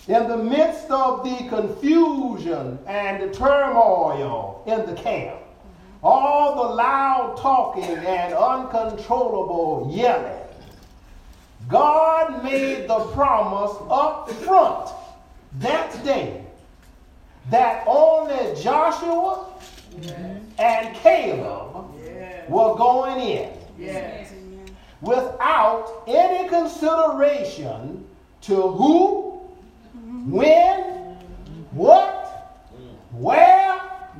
in 0.08 0.30
the 0.30 0.38
midst 0.38 0.90
of 0.90 1.26
the 1.26 1.50
confusion 1.50 2.80
and 2.88 3.22
the 3.22 3.38
turmoil 3.38 4.64
in 4.66 4.86
the 4.86 5.02
camp, 5.02 5.36
mm-hmm. 5.36 6.06
all 6.06 6.56
the 6.56 6.76
loud 6.76 7.38
talking 7.38 7.84
and 7.84 8.34
uncontrollable 8.34 9.92
yelling, 9.94 10.42
God 11.68 12.46
made 12.46 12.88
the 12.88 13.00
promise 13.08 13.76
up 13.90 14.32
front 14.32 14.90
that 15.60 16.04
day 16.06 16.47
that 17.50 17.84
only 17.88 18.62
Joshua 18.62 19.46
and 20.60 20.96
Caleb 20.96 21.86
Yes. 22.04 22.50
were 22.50 22.76
going 22.76 23.20
in 23.20 23.50
Yes. 23.80 24.32
without 25.02 26.04
any 26.08 26.48
consideration 26.50 28.06
to 28.42 28.56
who, 28.56 29.40
when, 30.28 30.80
what, 31.72 32.66
where, 33.12 33.74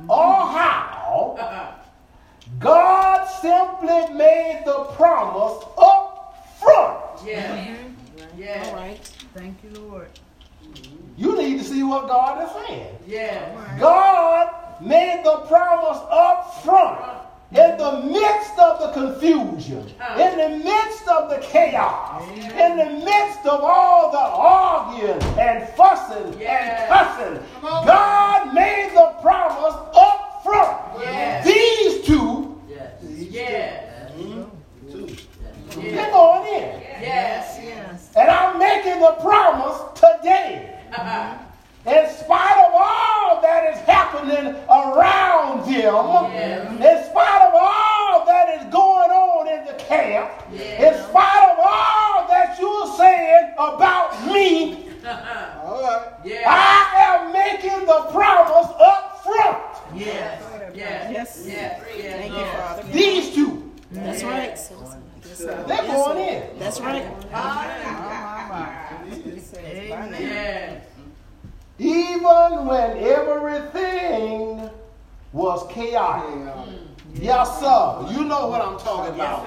or 0.08 0.34
how. 0.34 1.36
Uh-uh. 1.38 1.74
God 2.58 3.24
simply 3.26 4.14
made 4.14 4.62
the 4.64 4.84
promise 4.96 5.64
up 5.76 6.46
front. 6.60 7.00
Yes. 7.26 7.68
Mm-hmm. 7.68 8.20
All 8.20 8.38
Yes. 8.38 8.72
right. 8.72 8.98
Thank 9.34 9.58
you, 9.64 9.70
Lord. 9.80 10.08
You 11.16 11.36
need 11.36 11.58
to 11.58 11.64
see 11.64 11.82
what 11.82 12.06
God 12.08 12.44
is 12.46 12.66
saying. 12.66 12.96
Yes. 13.06 13.80
God 13.80 14.80
made 14.80 15.22
the 15.24 15.38
promise 15.48 15.98
up 16.10 16.62
front 16.64 17.00
in 17.50 17.76
the 17.78 18.02
midst 18.04 18.58
of 18.58 18.78
the 18.78 18.92
confusion, 18.92 19.80
in 20.18 20.36
the 20.38 20.60
midst 20.62 21.08
of 21.08 21.30
the 21.30 21.38
chaos, 21.38 22.22
in 22.30 22.76
the 22.76 23.04
midst 23.04 23.40
of 23.46 23.60
all 23.64 24.12
the 24.12 24.18
arguing 24.18 25.20
and 25.40 25.66
fussing 25.70 26.38
Yes. 26.38 26.80
and 26.82 26.88
cussing. 26.92 27.46
God 27.62 28.54
made 28.54 28.90
the 28.94 29.14
promise 29.22 29.74
up 29.96 30.42
front. 30.44 30.78
Yes. 31.00 31.44
These 31.46 32.06
two, 32.06 32.60
Yes. 32.68 32.92
Hmm? 33.02 34.42
Yes. 34.42 34.46
Two. 34.92 35.80
they're 35.80 36.10
going 36.12 36.46
in. 36.48 36.80
Yes. 37.00 37.58
Yes. 37.62 37.97
And 38.18 38.28
I'm 38.28 38.58
making 38.58 38.98
the 39.00 39.12
promise 39.20 39.78
today. 39.94 40.74
Mm-hmm. 40.92 41.88
In 41.88 42.10
spite 42.10 42.58
of 42.66 42.72
all 42.74 43.40
that 43.40 43.72
is 43.72 43.78
happening 43.86 44.54
around 44.68 45.60
them, 45.60 46.32
Yes. 46.32 46.66
in 46.72 47.10
spite 47.10 47.42
of 47.48 47.54
all 47.54 48.26
that 48.26 48.60
is 48.60 48.72
going 48.72 49.10
on 49.10 49.48
in 49.48 49.64
the 49.66 49.74
camp, 49.84 50.30
Yes. 50.52 50.82
in 50.82 51.08
spite 51.08 51.44
of 51.52 51.58
all 51.60 52.26
that 52.28 52.58
you're 52.60 52.96
saying 52.96 53.52
about 53.56 54.26
me, 54.26 54.84
All 55.08 55.80
right. 55.80 56.08
Yes. 56.24 56.44
I 56.46 57.14
am 57.14 57.32
making 57.32 57.86
the 57.86 58.08
promise 58.10 58.68
up 58.80 59.22
front. 59.22 59.96
Yes. 59.96 60.42
Yes. 60.74 61.10
Yes. 61.10 61.44
Yes. 61.46 61.80
Yes. 61.96 62.16
Thank 62.18 62.32
you, 62.32 62.44
Father. 62.44 62.82
These 62.92 63.34
two, 63.34 63.72
That's 63.92 64.24
right. 64.24 64.58
Sir. 65.38 65.64
they're 65.68 65.86
going 65.86 66.18
in. 66.18 66.58
That's 66.58 66.80
right. 66.80 67.06
Amen. 69.92 70.80
Even 71.78 72.66
when 72.66 72.96
everything 72.98 74.68
was 75.32 75.64
chaotic. 75.72 76.28
Mm. 76.28 76.88
Yes, 77.14 77.60
sir. 77.60 78.06
You 78.10 78.24
know 78.24 78.48
what 78.48 78.60
I'm 78.62 78.78
talking 78.80 79.14
about. 79.14 79.46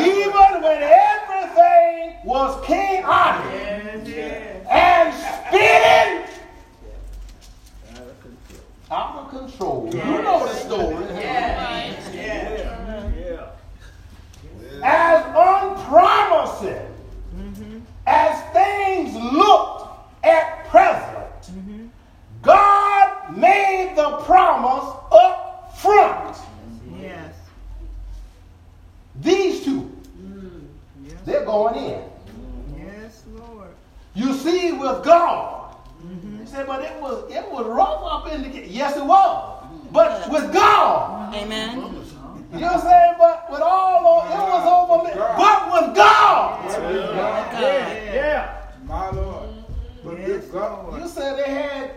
Even 0.00 0.62
when 0.62 0.82
everything 0.82 2.16
was 2.24 2.66
chaotic. 2.66 4.06
Yes. 4.08 4.66
and 4.68 5.14
spinning 5.14 6.26
out 8.90 9.14
of 9.18 9.30
control. 9.30 9.88
You 9.92 10.00
know 10.00 10.46
the 10.46 10.54
story. 10.54 11.04
Yes. 11.14 12.10
Yes. 12.12 12.60
Yeah. 13.16 13.50
As 14.82 15.24
unpromising 15.90 16.86
mm-hmm. 17.36 17.78
as 18.06 18.52
things 18.52 19.14
looked 19.14 19.86
at 20.24 20.68
present, 20.68 21.42
mm-hmm. 21.42 21.86
God 22.42 23.36
made 23.36 23.94
the 23.96 24.18
promise 24.24 24.96
up 25.12 25.76
front. 25.78 26.36
Yes. 27.00 27.34
These 29.20 29.64
two, 29.64 29.90
they're 31.24 31.44
going 31.44 31.74
in. 31.74 32.02
Yes, 32.78 33.22
Lord. 33.34 33.68
You 34.14 34.34
see, 34.34 34.72
with 34.72 35.04
God, 35.04 35.76
you 36.02 36.46
say, 36.46 36.64
but 36.66 36.82
it 36.82 36.98
was 37.00 37.30
it 37.30 37.50
was 37.50 37.66
rough 37.66 38.02
up 38.02 38.32
in 38.32 38.42
the 38.42 38.48
ca-" 38.48 38.66
yes, 38.66 38.96
it 38.96 39.04
was. 39.04 39.60
But 39.92 40.30
with 40.30 40.52
God, 40.52 41.34
Amen. 41.34 41.76
you 41.76 41.82
know 41.82 42.66
what 42.66 42.72
I'm 42.72 42.80
saying? 42.80 43.14
But 43.18 43.50
with 43.50 43.60
all 43.60 44.22
of, 44.22 44.30
it 44.30 44.38
was 44.38 44.88
over 44.90 45.04
me. 45.04 45.10
But 45.14 45.72
with 45.72 45.96
God, 45.96 46.68
God. 46.70 47.52
Yeah. 47.52 48.62
My 48.84 49.10
Lord. 49.10 49.48
But 50.04 50.18
Yes, 50.18 50.44
good 50.46 50.52
God. 50.52 51.00
you 51.00 51.08
said 51.08 51.38
they 51.38 51.52
had 51.52 51.90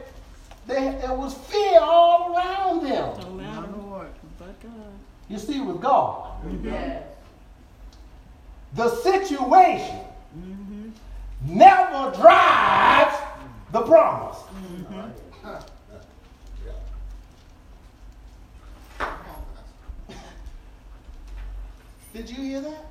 they 0.68 0.98
there 1.02 1.14
was 1.14 1.34
fear 1.34 1.80
all 1.80 2.36
around 2.36 2.86
them. 2.86 3.20
No 3.20 3.30
matter 3.32 3.68
Lord, 3.78 4.08
but 4.38 4.60
God. 4.62 4.72
You 5.30 5.40
see, 5.40 5.62
with 5.62 5.82
God, 5.82 6.32
Yes. 6.64 7.04
the 8.76 8.90
situation 8.90 10.00
never 11.46 12.12
drives 12.16 13.16
the 13.72 13.82
promise. 13.82 14.38
Did 22.14 22.30
you 22.30 22.36
hear 22.36 22.62
that? 22.62 22.86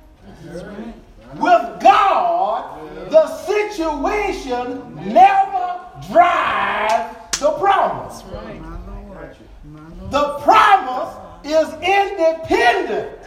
With 1.35 1.81
God, 1.81 3.09
the 3.09 3.27
situation 3.37 4.95
never 4.95 5.79
drives 6.11 7.39
the 7.39 7.51
promise. 7.51 8.23
My 8.25 8.77
Lord. 8.85 9.37
My 9.63 9.79
Lord. 9.79 10.11
The 10.11 10.39
promise 10.43 11.15
is 11.45 11.73
independent 11.81 13.17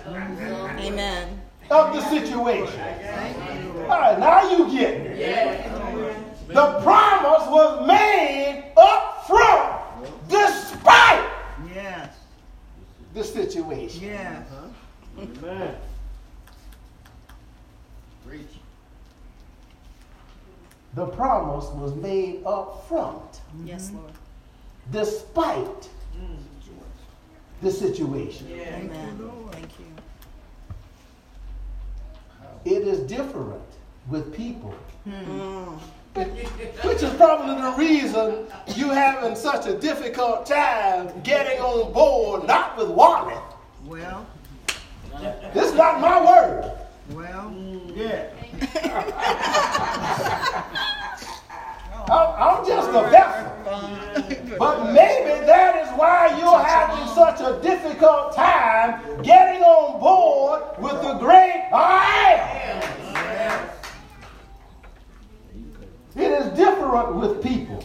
Amen. 0.79 1.41
of 1.71 1.95
the 1.95 2.03
situation. 2.11 2.81
All 4.17 4.23
right, 4.23 4.45
now 4.51 4.57
you 4.57 4.71
get 4.79 4.95
it. 4.95 5.73
The 6.49 6.81
promise 6.83 7.47
was 7.51 7.87
made 7.87 8.73
up 8.77 9.27
front 9.27 10.09
despite 10.29 11.29
Yes. 11.75 12.15
the 13.13 13.23
situation. 13.25 14.03
Yes. 14.05 14.47
Amen. 15.19 15.75
Preach. 18.27 18.47
The 20.95 21.07
promise 21.09 21.67
was 21.75 21.95
made 21.97 22.43
up 22.47 22.87
front 22.89 23.41
Yes, 23.65 23.91
Lord. 23.95 24.13
despite 24.93 25.89
the 27.61 27.71
situation. 27.71 28.47
Amen. 28.51 29.31
Thank 29.51 29.71
you. 29.79 29.87
It 32.65 32.87
is 32.89 33.01
different 33.01 33.63
with 34.09 34.35
people. 34.35 34.75
Mm. 35.07 35.79
Which 36.15 37.03
is 37.03 37.13
probably 37.15 37.57
the 37.61 37.73
reason 37.77 38.47
you 38.75 38.89
having 38.91 39.37
such 39.37 39.67
a 39.67 39.77
difficult 39.79 40.47
time 40.47 41.11
getting 41.23 41.61
on 41.61 41.93
board, 41.93 42.47
not 42.47 42.77
with 42.79 42.89
Wally. 42.89 43.35
Well, 43.85 44.27
This 45.53 45.67
is 45.71 45.75
not 45.75 46.01
my 46.01 46.19
word. 46.25 46.73
well, 47.13 47.53
Yeah. 47.95 48.31
I'm, 52.09 52.29
I'm 52.59 52.67
just 52.67 52.89
a 52.89 53.11
vessel. 53.11 53.53
But 54.59 54.93
maybe 54.93 55.45
that 55.45 55.77
is 55.85 55.89
why 55.99 56.29
you're 56.39 56.65
having 56.65 57.07
such 57.15 57.41
a 57.41 57.61
difficult 57.61 58.33
time 58.35 59.03
getting 59.23 59.63
on 59.63 60.01
board 60.01 60.63
with 60.79 61.03
the 61.03 61.15
great 61.15 61.69
I 61.75 62.41
am. 62.63 62.77
It 66.17 66.31
is 66.33 66.47
different 66.57 67.15
with 67.17 67.43
people. 67.43 67.83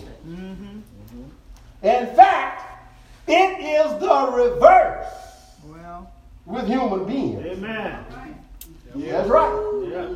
In 1.84 2.06
fact, 2.16 2.64
it 3.28 3.60
is 3.60 4.00
the 4.00 4.32
reverse 4.32 5.08
well, 5.66 6.10
with 6.46 6.68
human 6.68 7.06
beings. 7.06 7.46
Amen. 7.46 8.06
That's 8.96 9.30
right. 9.30 9.84
Yeah. 9.88 10.10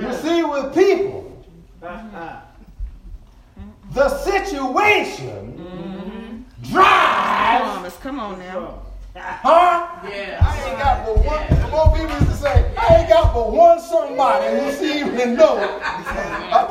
You 0.00 0.12
see, 0.14 0.44
with 0.44 0.74
people, 0.74 1.44
Ha, 1.82 2.08
ha. 2.12 2.42
the 3.92 4.08
situation 4.18 6.44
drives 6.62 7.72
Promise. 7.72 7.96
Come 7.98 8.20
on 8.20 8.38
now. 8.38 8.82
Huh? 9.16 9.86
Yeah. 10.04 10.38
I 10.42 10.68
ain't 10.68 10.78
got 10.78 11.06
but 11.06 11.24
one. 11.24 11.48
The 11.60 11.68
more 11.68 11.92
people 11.96 12.16
used 12.18 12.30
to 12.30 12.36
say, 12.36 12.70
I 12.76 12.96
ain't 12.96 13.08
got 13.08 13.32
but 13.32 13.50
one 13.52 13.80
somebody 13.80 14.46
who 14.58 14.72
see 14.72 15.00
and 15.00 15.36
know. 15.36 15.56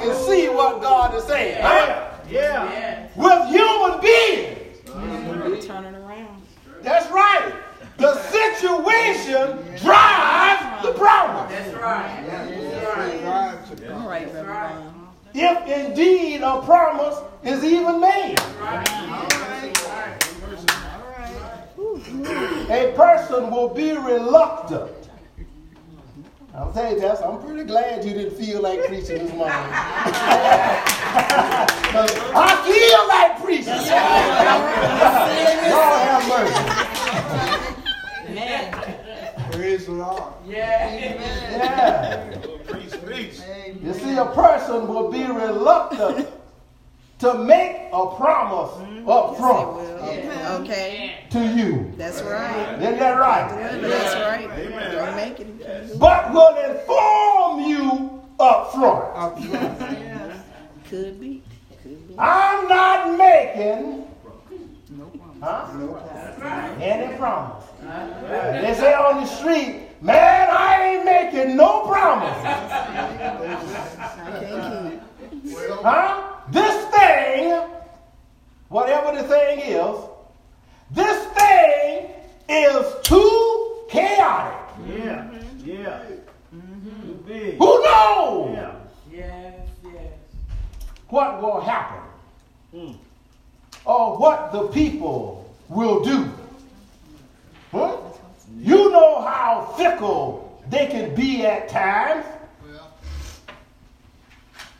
I 0.07 0.13
can 0.13 0.25
see 0.25 0.47
what 0.47 0.81
God 0.81 1.15
is 1.15 1.25
saying. 1.25 1.61
Huh? 1.61 2.11
Yeah. 2.29 2.71
Yeah. 2.71 3.07
With 3.15 3.49
human 3.49 3.99
beings. 3.99 5.65
Turn 5.65 5.83
it 5.83 5.95
around. 5.95 6.41
That's 6.81 7.11
right. 7.11 7.53
The 7.97 8.15
situation 8.29 9.57
drives 9.79 10.85
the 10.85 10.93
problem. 10.93 11.49
That's 11.49 11.73
right. 11.73 12.23
All 13.91 14.07
right, 14.07 14.33
Reverend 14.33 14.47
Vaughn. 14.47 15.09
If 15.33 15.67
indeed 15.67 16.41
a 16.41 16.61
promise 16.61 17.17
is 17.43 17.65
even 17.65 17.99
made. 17.99 18.39
A 22.69 22.93
person 22.95 23.51
will 23.51 23.69
be 23.73 23.91
reluctant. 23.91 24.91
I'll 26.57 26.71
tell 26.73 26.91
you, 26.91 26.99
Tess, 26.99 27.21
I'm 27.21 27.39
pretty 27.39 27.63
glad 27.65 28.03
you 28.03 28.13
didn't 28.13 28.35
feel 28.35 28.61
like 28.63 28.83
preaching 28.87 29.19
this 29.19 29.31
morning. 29.33 29.55
'Cause 31.93 32.11
I 32.33 32.55
feel 32.65 33.07
like 33.07 33.39
preaching. 33.43 33.81
Lord 35.71 36.01
have 36.07 36.23
mercy. 36.29 36.63
Man. 38.33 38.61
Praise 39.51 39.85
the 39.85 39.91
Lord. 39.93 40.33
Yeah. 40.47 42.25
Preach, 42.67 42.93
preach. 43.05 43.35
You 43.83 43.93
see, 43.93 44.17
a 44.17 44.25
person 44.25 44.87
will 44.87 45.11
be 45.11 45.23
reluctant 45.25 46.27
to 47.19 47.33
make 47.43 47.75
a 47.91 48.15
promise 48.15 48.71
up 49.07 49.37
front 49.37 49.77
Okay. 50.61 51.15
to 51.31 51.39
you. 51.39 51.91
That's 51.97 52.21
right. 52.21 52.77
Isn't 52.79 52.99
that 52.99 53.17
right? 53.17 53.49
That's 53.81 54.15
right. 54.15 54.91
Don't 54.91 55.15
make 55.15 55.39
it. 55.39 55.99
But 55.99 56.31
will 56.33 56.55
inform 56.71 57.61
you 57.61 58.21
up 58.39 58.71
front. 58.73 59.37
Could 60.89 61.19
be. 61.19 61.43
Could 61.83 62.07
be. 62.07 62.15
I'm 62.17 62.67
not 62.69 63.17
making 63.17 64.07
no 64.91 65.11
huh? 65.41 65.67
any 66.79 67.17
promise. 67.17 67.65
They 67.81 68.73
say 68.79 68.93
on 68.93 69.21
the 69.21 69.25
street, 69.25 69.89
man, 70.01 70.47
I 70.49 70.83
ain't 70.83 71.05
making 71.05 71.57
no 71.57 71.81
promises. 71.81 72.43
Thank 74.39 75.01
Huh? 75.83 76.23
This 76.51 76.85
thing, 76.87 77.61
whatever 78.69 79.15
the 79.21 79.27
thing 79.27 79.59
is, 79.59 79.95
this 80.91 81.25
thing 81.27 82.09
is 82.49 82.85
too 83.03 83.85
chaotic. 83.89 84.57
Yeah. 84.87 85.27
Yeah. 85.63 85.99
Too 86.51 87.23
big. 87.27 87.57
Who 87.57 87.83
knows 87.83 88.55
Yeah. 88.55 88.71
Yes, 89.11 89.53
yes. 89.83 90.13
What 91.09 91.41
will 91.41 91.61
happen 91.61 92.01
Mm. 92.73 92.95
or 93.85 94.17
what 94.17 94.51
the 94.51 94.67
people 94.67 95.49
will 95.69 96.03
do? 96.03 96.29
Huh? 97.71 97.97
You 98.57 98.91
know 98.91 99.21
how 99.21 99.73
fickle 99.77 100.61
they 100.69 100.87
can 100.87 101.15
be 101.15 101.45
at 101.45 101.69
times. 101.69 102.25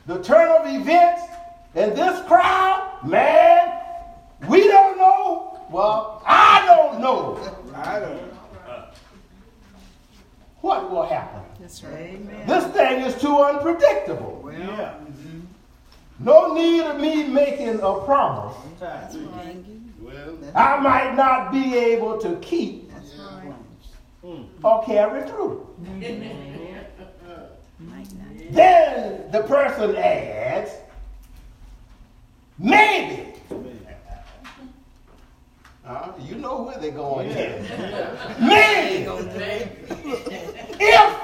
The 0.08 0.24
turn 0.24 0.50
of 0.50 0.66
events 0.74 1.22
and 1.76 1.92
this 1.96 2.26
crowd, 2.28 3.00
man, 3.06 3.78
we 4.48 4.68
don't 4.68 4.98
know. 4.98 5.60
Well, 5.70 6.24
I 6.26 6.64
don't 6.66 7.02
know 7.02 7.38
I 7.76 8.00
don't. 8.00 8.34
what 10.62 10.90
will 10.90 11.06
happen. 11.06 11.42
That's 11.60 11.84
right. 11.84 11.94
amen. 11.94 12.48
This 12.48 12.66
thing 12.74 13.02
is 13.04 13.20
too 13.22 13.38
unpredictable. 13.44 14.50
Yeah. 14.52 14.96
Mm-hmm. 14.96 15.40
No 16.20 16.54
need 16.54 16.82
of 16.84 17.00
me 17.00 17.28
making 17.28 17.80
a 17.82 18.00
promise 18.06 18.56
Sometimes. 18.80 19.14
Thank 19.36 19.68
you. 19.68 19.82
Well. 20.00 20.38
I 20.56 20.78
might 20.80 21.16
not 21.16 21.52
be 21.52 21.76
able 21.76 22.18
to 22.20 22.38
keep 22.38 22.90
That's 22.92 23.14
right. 23.16 23.54
Or 24.64 24.84
carry 24.86 25.28
through. 25.30 25.68
Might 27.80 28.12
not. 28.14 28.27
Then 28.52 29.32
the 29.32 29.44
person 29.44 29.96
adds, 29.96 30.72
maybe. 32.58 33.34
Uh, 35.86 36.12
you 36.20 36.36
know 36.36 36.64
where 36.64 36.78
they're 36.80 36.92
going 36.92 37.30
here. 37.30 37.62
Maybe 38.42 39.08
if 40.80 41.18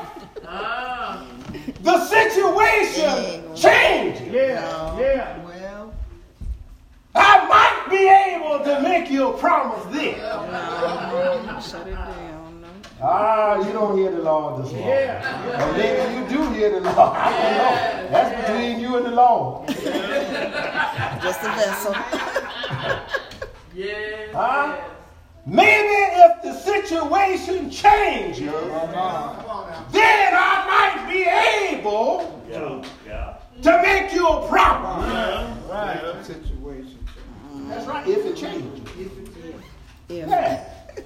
the 1.84 2.06
situation 2.06 3.56
changes, 3.56 4.22
Yeah. 4.32 4.98
Yeah. 4.98 5.44
Well, 5.46 5.94
I 7.14 7.46
might 7.46 7.88
be 7.90 8.08
able 8.08 8.64
to 8.64 8.82
make 8.82 9.12
you 9.12 9.34
a 9.34 9.38
promise 9.38 9.84
then. 9.94 10.16
Shut 11.62 11.88
it 11.88 11.92
down. 11.96 12.33
No. 13.04 13.10
Ah, 13.10 13.58
you 13.68 13.74
don't 13.74 13.98
hear 13.98 14.12
the 14.12 14.22
Lord 14.22 14.64
this 14.64 14.72
morning. 14.72 14.88
Yeah. 14.90 15.70
Or 15.70 15.74
maybe 15.78 16.14
you 16.16 16.38
do 16.38 16.52
hear 16.54 16.70
the 16.72 16.80
Lord. 16.80 16.98
I 16.98 17.30
don't 17.32 17.58
know. 17.58 18.10
That's 18.12 18.48
between 18.48 18.80
you 18.80 18.96
and 18.96 19.06
the 19.06 19.12
Lord. 19.12 19.68
Just 21.22 21.42
a 21.44 21.52
vessel. 21.60 21.96
Yeah. 23.76 24.32
Huh? 24.34 24.78
maybe 25.46 25.94
if 25.94 26.42
the 26.44 26.54
situation 26.54 27.70
changes, 27.70 28.52
then 28.54 28.94
I 30.34 30.64
might 30.72 31.06
be 31.12 31.24
able 31.76 32.42
Yeah. 32.50 32.84
Yeah. 33.06 33.38
to 33.64 33.82
make 33.82 34.14
you 34.14 34.28
a 34.28 34.48
promise. 34.48 35.70
Right. 35.70 36.24
Situation. 36.26 37.00
That's 37.68 37.86
right, 37.86 38.08
if 38.08 38.26
it 38.26 38.36
changes. 38.38 38.80
If. 38.98 39.12
Yeah. 40.08 40.64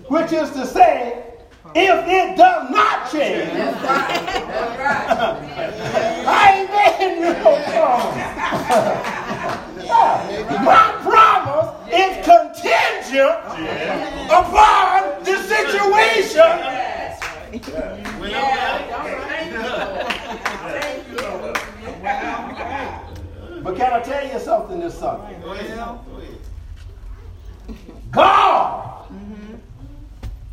Which 0.10 0.32
is 0.34 0.52
to 0.52 0.66
say, 0.68 1.37
if 1.78 2.08
it 2.08 2.36
does 2.36 2.72
not 2.72 3.12
change, 3.12 3.52
I 6.26 6.54
ain't 6.58 6.72
making 6.74 7.22
no 7.22 7.34
promise. 7.70 8.18
My 10.66 10.88
promise 11.04 11.70
is 11.94 12.14
contingent 12.26 13.38
upon 14.26 15.24
the 15.24 15.36
situation. 15.44 16.52
But 23.64 23.74
can 23.76 23.94
I 23.94 24.00
tell 24.02 24.26
you 24.28 24.40
something 24.40 24.80
this 24.80 24.98
Sunday? 24.98 25.38
God, 28.12 29.07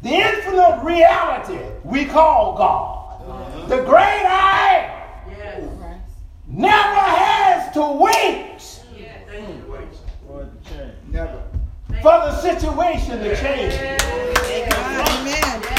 the 0.05 0.11
infinite 0.11 0.83
reality 0.85 1.59
we 1.83 2.05
call 2.05 2.57
God, 2.59 3.69
the 3.71 3.79
great 3.85 4.27
I 4.27 4.93
am, 5.41 5.81
never 6.47 7.01
has 7.01 7.73
to 7.73 7.81
wait 7.99 8.61
For 10.29 10.43
it 10.43 10.65
to 10.65 10.71
change. 10.71 10.93
Never. 11.11 11.43
for 12.03 12.19
the 12.21 12.39
situation 12.43 13.19
to 13.21 13.35
change. 13.35 13.73
Amen. 13.73 13.99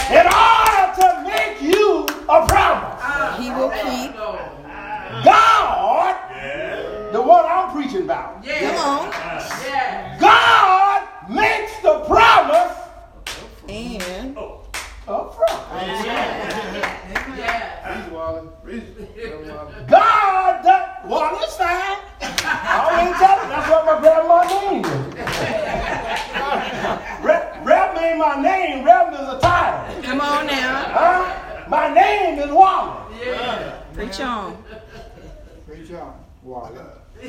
In 0.10 0.26
order 0.26 0.88
to 1.02 1.08
make 1.24 1.62
you 1.62 2.08
a 2.28 2.48
promise, 2.48 3.04
He 3.40 3.52
will 3.52 3.70
keep. 3.70 4.16
God, 5.24 6.16
the 7.14 7.22
one 7.22 7.46
I'm 7.46 7.72
preaching 7.72 8.02
about, 8.06 8.44
Come 8.44 8.76
on. 8.76 9.12
God 10.20 11.08
makes 11.30 11.80
the 11.84 12.00
promise 12.08 12.85
And 13.68 14.38
oh. 14.38 14.62
up 15.08 15.36
front. 15.36 15.72
Read, 17.86 18.12
Wally. 18.12 18.48
Read. 18.64 18.84
God, 19.88 20.64
does, 20.64 21.10
well, 21.10 21.36
this 21.40 21.58
time, 21.58 21.98
I 22.22 23.08
ain't 23.08 23.18
telling. 23.18 23.50
That's 23.50 23.70
what 23.70 23.86
my 23.86 24.00
grandma 24.02 24.44
named 24.44 24.86
me. 24.86 24.92
Rev, 27.26 27.66
Rev 27.66 27.98
ain't 28.04 28.20
my 28.20 28.42
name. 28.42 28.86
Rev 28.86 29.14
is 29.14 29.20
a 29.20 29.40
title. 29.40 30.04
come 30.04 30.22
on 30.22 30.46
now. 30.46 30.84
Huh? 30.94 31.68
My 31.68 31.92
name 31.92 32.38
is 32.38 32.52
Wally. 32.52 33.02
Preach 33.94 34.20
on. 34.20 34.64
Preach 35.66 35.92
on. 35.92 36.14
Wally. 36.44 36.80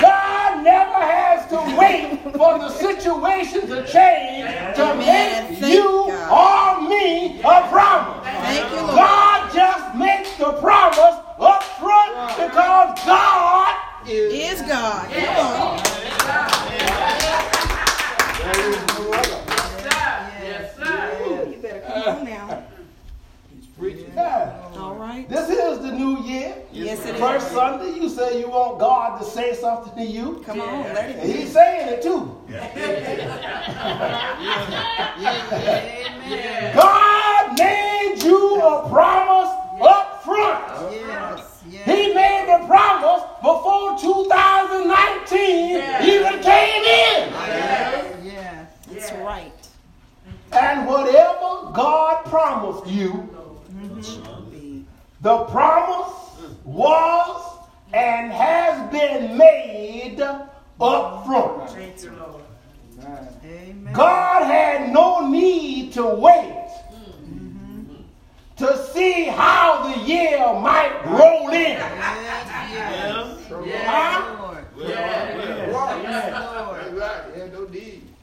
God 0.00 0.64
never 0.64 0.94
has 0.94 1.50
to 1.70 1.76
wait 1.76 2.18
for 2.36 2.58
the 2.58 2.68
situation 2.70 3.66
to 3.68 3.86
change 3.86 4.46
to 4.76 4.82
Amen. 4.82 4.98
make 4.98 5.58
Thank 5.58 5.74
you 5.74 6.06
God. 6.08 6.82
or 6.82 6.88
me 6.88 7.40
a 7.40 7.68
promise. 7.68 8.24
Thank 8.24 8.70
you, 8.70 8.80
Lord. 8.80 8.96
God 8.96 9.52
just 9.54 9.94
makes 9.96 10.36
the 10.36 10.52
promise 10.60 11.16
up 11.38 11.62
front 11.80 12.14
because 12.36 12.98
God 13.06 13.76
is. 14.08 14.60
Is 14.60 14.62
God. 14.68 15.10
Come 15.12 15.36
on. 15.36 15.82
There 18.42 18.70
is 18.70 18.88
no 18.88 19.12
other. 19.12 19.38
You 21.50 21.56
better 21.62 21.80
come 21.80 22.02
on 22.18 22.24
now. 22.24 22.62
He's 23.54 23.66
preaching. 23.78 24.12
Yeah. 24.14 24.68
All 24.76 24.94
right. 24.94 25.28
This 25.28 25.48
is 25.48 25.56
the 25.56 25.56
new 25.56 25.62
year. 25.62 25.71
Yes, 26.72 27.04
it 27.04 27.16
First 27.16 27.48
is. 27.48 27.52
Sunday, 27.52 28.00
you 28.00 28.08
say 28.08 28.40
you 28.40 28.48
want 28.48 28.78
God 28.78 29.18
to 29.18 29.24
say 29.24 29.54
something 29.54 29.94
to 29.94 30.02
you. 30.10 30.42
Come 30.46 30.60
on. 30.60 30.84
Let 30.94 31.10
And 31.10 31.30
it 31.30 31.36
he's 31.36 31.52
saying 31.52 31.88
it 31.88 32.02
too. 32.02 32.38
God 36.74 37.58
made 37.58 38.22
you 38.22 38.60
a 38.60 38.88
promise 38.88 39.50
up 39.82 40.24
front. 40.24 40.92
yes, 40.92 41.62
yes. 41.68 41.84
He 41.84 42.14
made 42.14 42.46
the 42.48 42.66
promise 42.66 43.22
before 43.42 43.98
2019 43.98 45.76
even 46.08 46.40
came 46.42 46.84
in. 46.84 47.32
Yes. 48.24 48.70
That's 48.90 49.12
right. 49.22 49.52
And 50.52 50.86
whatever 50.86 51.72
God 51.74 52.24
promised 52.26 52.86
you, 52.86 53.28
mm-hmm. 53.72 54.82
the 55.20 55.44
promise 55.44 56.12
was 56.64 57.58
and 57.92 58.32
has 58.32 58.90
been 59.22 59.38
made 59.38 60.20
up 60.20 61.26
front. 61.26 61.70
Amen. 61.70 63.28
Amen. 63.44 63.92
God 63.92 64.44
had 64.44 64.92
no 64.92 65.28
need 65.28 65.92
to 65.94 66.06
wait 66.06 66.68
to 68.56 68.76
see 68.92 69.24
how 69.24 69.88
the 69.88 69.98
year 70.04 70.38
might 70.38 71.00
roll 71.06 71.48
in. 71.50 71.78
Yes, 71.78 73.38
yes. 73.64 73.86
Huh? 73.88 74.38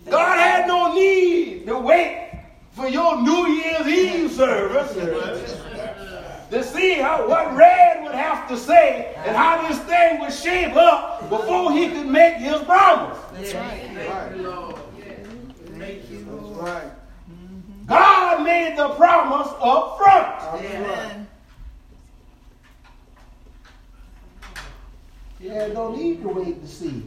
God 0.09 0.39
had 0.39 0.67
no 0.67 0.93
need 0.93 1.65
to 1.67 1.77
wait 1.77 2.31
for 2.71 2.87
your 2.87 3.21
New 3.21 3.47
Year's 3.47 3.87
Eve 3.87 4.31
service 4.31 4.93
to 6.49 6.63
see 6.63 6.93
how 6.93 7.27
what 7.27 7.53
Red 7.55 7.98
would 8.09 8.17
have 8.17 8.47
to 8.47 8.57
say 8.57 9.13
and 9.17 9.35
how 9.35 9.67
this 9.67 9.77
thing 9.79 10.19
would 10.19 10.33
shape 10.33 10.75
up 10.75 11.29
before 11.29 11.71
he 11.71 11.89
could 11.89 12.07
make 12.07 12.35
his 12.37 12.61
promise. 12.63 13.17
That's 13.33 13.53
right. 13.53 13.89
Right. 13.95 14.75
Thank 15.77 16.09
you, 16.09 16.17
That's 16.25 16.27
Lord. 16.41 16.57
right. 16.67 16.91
God 17.87 18.43
made 18.43 18.77
the 18.77 18.89
promise 18.89 19.47
up 19.61 19.97
front. 19.97 20.63
Amen. 20.65 21.27
You 25.39 25.49
had 25.51 25.73
no 25.73 25.95
need 25.95 26.21
to 26.21 26.27
wait 26.29 26.61
to 26.61 26.67
see 26.67 27.05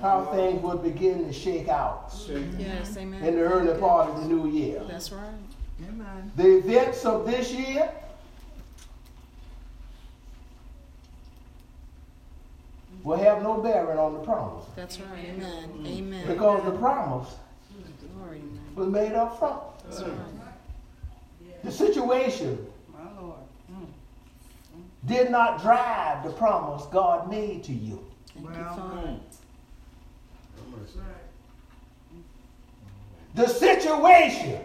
how 0.00 0.26
things 0.26 0.62
would 0.62 0.82
begin 0.82 1.26
to 1.26 1.32
shake 1.32 1.68
out 1.68 2.12
Yes. 2.58 2.96
in 2.96 3.14
Amen. 3.14 3.34
the 3.34 3.40
early 3.40 3.80
part 3.80 4.10
of 4.10 4.20
the 4.22 4.28
new 4.28 4.48
year. 4.48 4.82
That's 4.88 5.10
right. 5.10 5.24
Amen. 5.88 6.30
The 6.36 6.58
events 6.58 7.04
of 7.04 7.26
this 7.26 7.52
year 7.52 7.90
will 13.04 13.16
have 13.16 13.42
no 13.42 13.60
bearing 13.60 13.98
on 13.98 14.14
the 14.14 14.20
promise 14.20 14.64
That's 14.76 15.00
right. 15.00 15.24
Amen. 15.24 15.84
Amen. 15.86 16.26
because 16.26 16.64
the 16.64 16.78
promise 16.78 17.34
Glory. 18.14 18.42
Was 18.74 18.88
made 18.88 19.12
up 19.12 19.38
front. 19.38 19.60
That's 19.84 20.02
right. 20.02 20.12
The 21.64 21.72
situation 21.72 22.66
My 22.92 23.20
Lord. 23.20 23.38
Mm. 23.72 23.86
did 25.06 25.30
not 25.30 25.60
drive 25.60 26.24
the 26.24 26.32
promise 26.32 26.86
God 26.86 27.30
made 27.30 27.64
to 27.64 27.72
you. 27.72 28.04
Thank 28.34 28.50
Well, 28.50 28.76
Father. 28.76 29.08
Mm. 29.08 29.20
The 33.34 33.46
situation, 33.46 34.60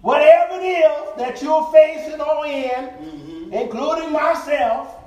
whatever 0.00 0.60
it 0.60 0.64
is 0.64 1.16
that 1.16 1.42
you're 1.42 1.68
facing 1.72 2.20
or 2.20 2.46
in, 2.46 2.70
mm-hmm. 2.70 3.52
including 3.52 4.12
myself, 4.12 5.01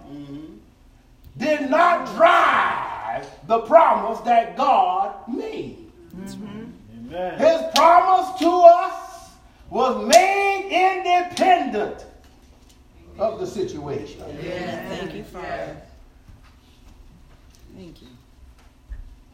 did 1.37 1.69
not 1.69 2.05
drive 2.15 3.29
the 3.47 3.59
promise 3.61 4.19
that 4.21 4.55
God 4.57 5.15
made. 5.27 5.91
Amen. 6.17 7.37
His 7.37 7.61
promise 7.75 8.39
to 8.39 8.49
us 8.49 9.31
was 9.69 10.07
made 10.07 10.69
independent 10.71 12.05
of 13.17 13.39
the 13.39 13.47
situation. 13.47 14.21
Thank 14.41 15.13
you, 15.13 15.23
Father. 15.23 15.77
Thank 17.75 18.01
you. 18.01 18.07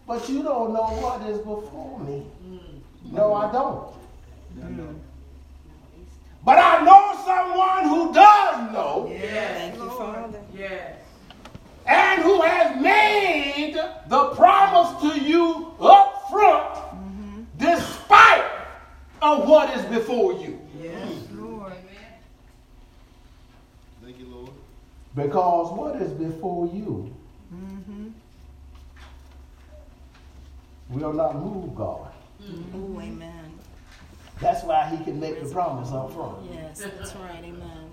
But 0.08 0.28
you 0.30 0.44
don't 0.44 0.74
know 0.74 0.84
what 0.84 1.22
is 1.30 1.38
before 1.38 2.00
me. 2.00 2.26
Mm. 2.46 3.14
No, 3.14 3.34
I 3.34 3.52
don't. 3.52 3.94
But 6.44 6.58
I 6.58 6.84
know 6.84 7.24
someone 7.24 7.88
who 7.88 8.14
does 8.14 8.74
know 8.74 9.08
Thank 9.20 9.76
you, 9.76 9.90
Father. 9.92 10.40
And 11.86 12.22
who 12.22 12.42
has 12.42 12.82
made 12.82 13.76
the 14.08 14.30
promise 14.36 15.02
to 15.02 15.20
you 15.22 15.74
up 15.80 16.30
front 16.30 16.82
despite 17.58 18.46
of 19.22 19.48
what 19.48 19.78
is 19.78 19.86
before 19.86 20.34
you. 20.34 20.60
yes, 20.82 21.10
mm. 21.10 21.40
Lord. 21.40 21.74
Thank 24.04 24.20
you, 24.20 24.26
Lord. 24.26 24.52
Because 25.16 25.72
what 25.78 26.02
is 26.02 26.12
before 26.12 26.68
you 26.68 27.14
mm-hmm. 27.54 28.10
will 30.90 31.14
not 31.14 31.36
move 31.36 31.76
God. 31.76 32.12
Mm-hmm. 32.42 32.78
Ooh, 32.78 33.00
amen. 33.00 33.52
That's 34.40 34.64
why 34.64 34.88
he 34.88 35.04
can 35.04 35.20
make 35.20 35.42
the 35.42 35.50
promise 35.50 35.92
up 35.92 36.14
front. 36.14 36.52
Yes, 36.52 36.82
that's 36.82 37.16
right. 37.16 37.44
Amen. 37.44 37.92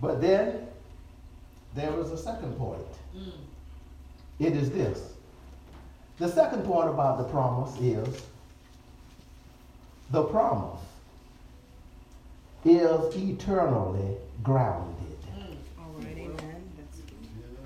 But 0.00 0.20
then 0.20 0.68
there 1.74 1.92
was 1.92 2.12
a 2.12 2.18
second 2.18 2.56
point. 2.56 2.80
Mm. 3.16 3.32
It 4.38 4.56
is 4.56 4.70
this. 4.70 5.12
The 6.18 6.28
second 6.28 6.64
point 6.64 6.88
about 6.88 7.18
the 7.18 7.24
promise 7.24 7.76
is 7.80 8.22
the 10.10 10.22
promise 10.22 10.80
is 12.64 13.16
eternally 13.16 14.16
grounded. 14.42 15.18
Mm. 15.36 15.56
All 15.78 15.92
right. 15.98 16.06
Amen. 16.06 16.72
That's 16.76 17.00
good. 17.00 17.18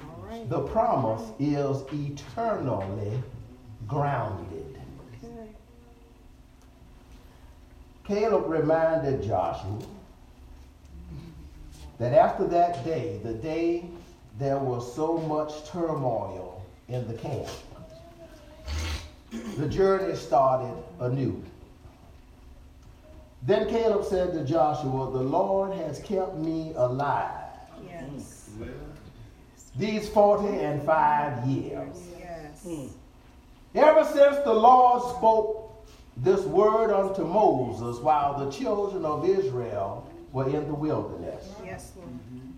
All 0.03 0.27
right. 0.27 0.49
The 0.49 0.61
promise 0.61 1.31
is 1.39 1.83
eternally 1.93 3.23
grounded. 3.87 4.79
Okay. 5.23 5.51
Caleb 8.05 8.49
reminded 8.49 9.23
Joshua 9.23 9.79
that 11.99 12.13
after 12.13 12.47
that 12.47 12.85
day, 12.85 13.21
the 13.25 13.35
day 13.35 13.85
there 14.39 14.59
was 14.59 14.95
so 14.95 15.19
much 15.19 15.69
turmoil 15.69 16.65
in 16.89 17.07
the 17.09 17.15
camp, 17.15 17.49
the 19.57 19.69
journey 19.69 20.15
started 20.17 20.75
anew. 21.01 21.43
Then 23.43 23.69
Caleb 23.69 24.05
said 24.05 24.33
to 24.33 24.45
Joshua, 24.45 25.11
The 25.13 25.23
Lord 25.23 25.73
has 25.77 26.01
kept 26.01 26.37
me 26.37 26.73
alive 26.77 27.45
Yes. 27.87 28.51
these 29.77 30.09
forty 30.09 30.59
and 30.59 30.83
five 30.83 31.47
years. 31.47 31.97
Yes. 32.19 32.63
Hmm. 32.65 32.87
Ever 33.75 34.05
since 34.05 34.39
the 34.45 34.53
Lord 34.53 35.03
spoke 35.17 35.87
this 36.17 36.41
word 36.47 36.91
unto 36.93 37.23
Moses 37.25 38.03
while 38.03 38.45
the 38.45 38.51
children 38.51 39.05
of 39.05 39.25
Israel 39.29 40.09
were 40.33 40.49
in 40.49 40.67
the 40.67 40.75
wilderness. 40.75 41.49
Yes, 41.65 41.93
Lord. 41.97 42.09
Mm-hmm. 42.11 42.49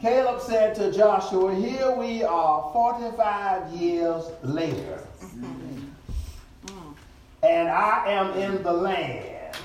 Caleb 0.00 0.40
said 0.40 0.74
to 0.76 0.92
Joshua, 0.92 1.54
Here 1.54 1.90
we 1.92 2.22
are 2.22 2.70
45 2.72 3.72
years 3.72 4.24
later, 4.42 5.02
mm-hmm. 5.22 6.92
and 7.42 7.68
I 7.68 8.04
am 8.10 8.32
in 8.38 8.62
the 8.62 8.72
land 8.72 9.56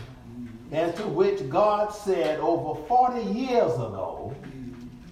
into 0.71 1.03
which 1.07 1.49
God 1.49 1.89
said 1.89 2.39
over 2.39 2.79
40 2.87 3.21
years 3.21 3.73
ago 3.73 4.35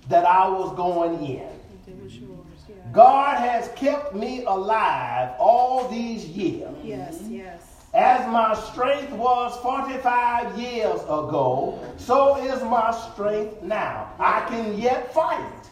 that 0.07 0.25
I 0.25 0.47
was 0.47 0.75
going 0.75 1.15
in. 1.25 1.49
It 1.87 2.03
was 2.03 2.15
yours. 2.15 2.37
Yeah. 2.69 2.75
God 2.91 3.37
has 3.37 3.69
kept 3.75 4.15
me 4.15 4.43
alive 4.45 5.35
all 5.39 5.87
these 5.89 6.25
years. 6.25 6.73
Yes. 6.83 7.21
Yes. 7.27 7.66
As 7.93 8.27
my 8.27 8.53
strength 8.53 9.11
was 9.13 9.57
45 9.61 10.59
years 10.59 11.01
ago, 11.03 11.79
so 11.97 12.35
is 12.43 12.61
my 12.63 12.91
strength 12.91 13.61
now. 13.63 14.13
I 14.19 14.45
can 14.49 14.77
yet 14.77 15.13
fight. 15.13 15.69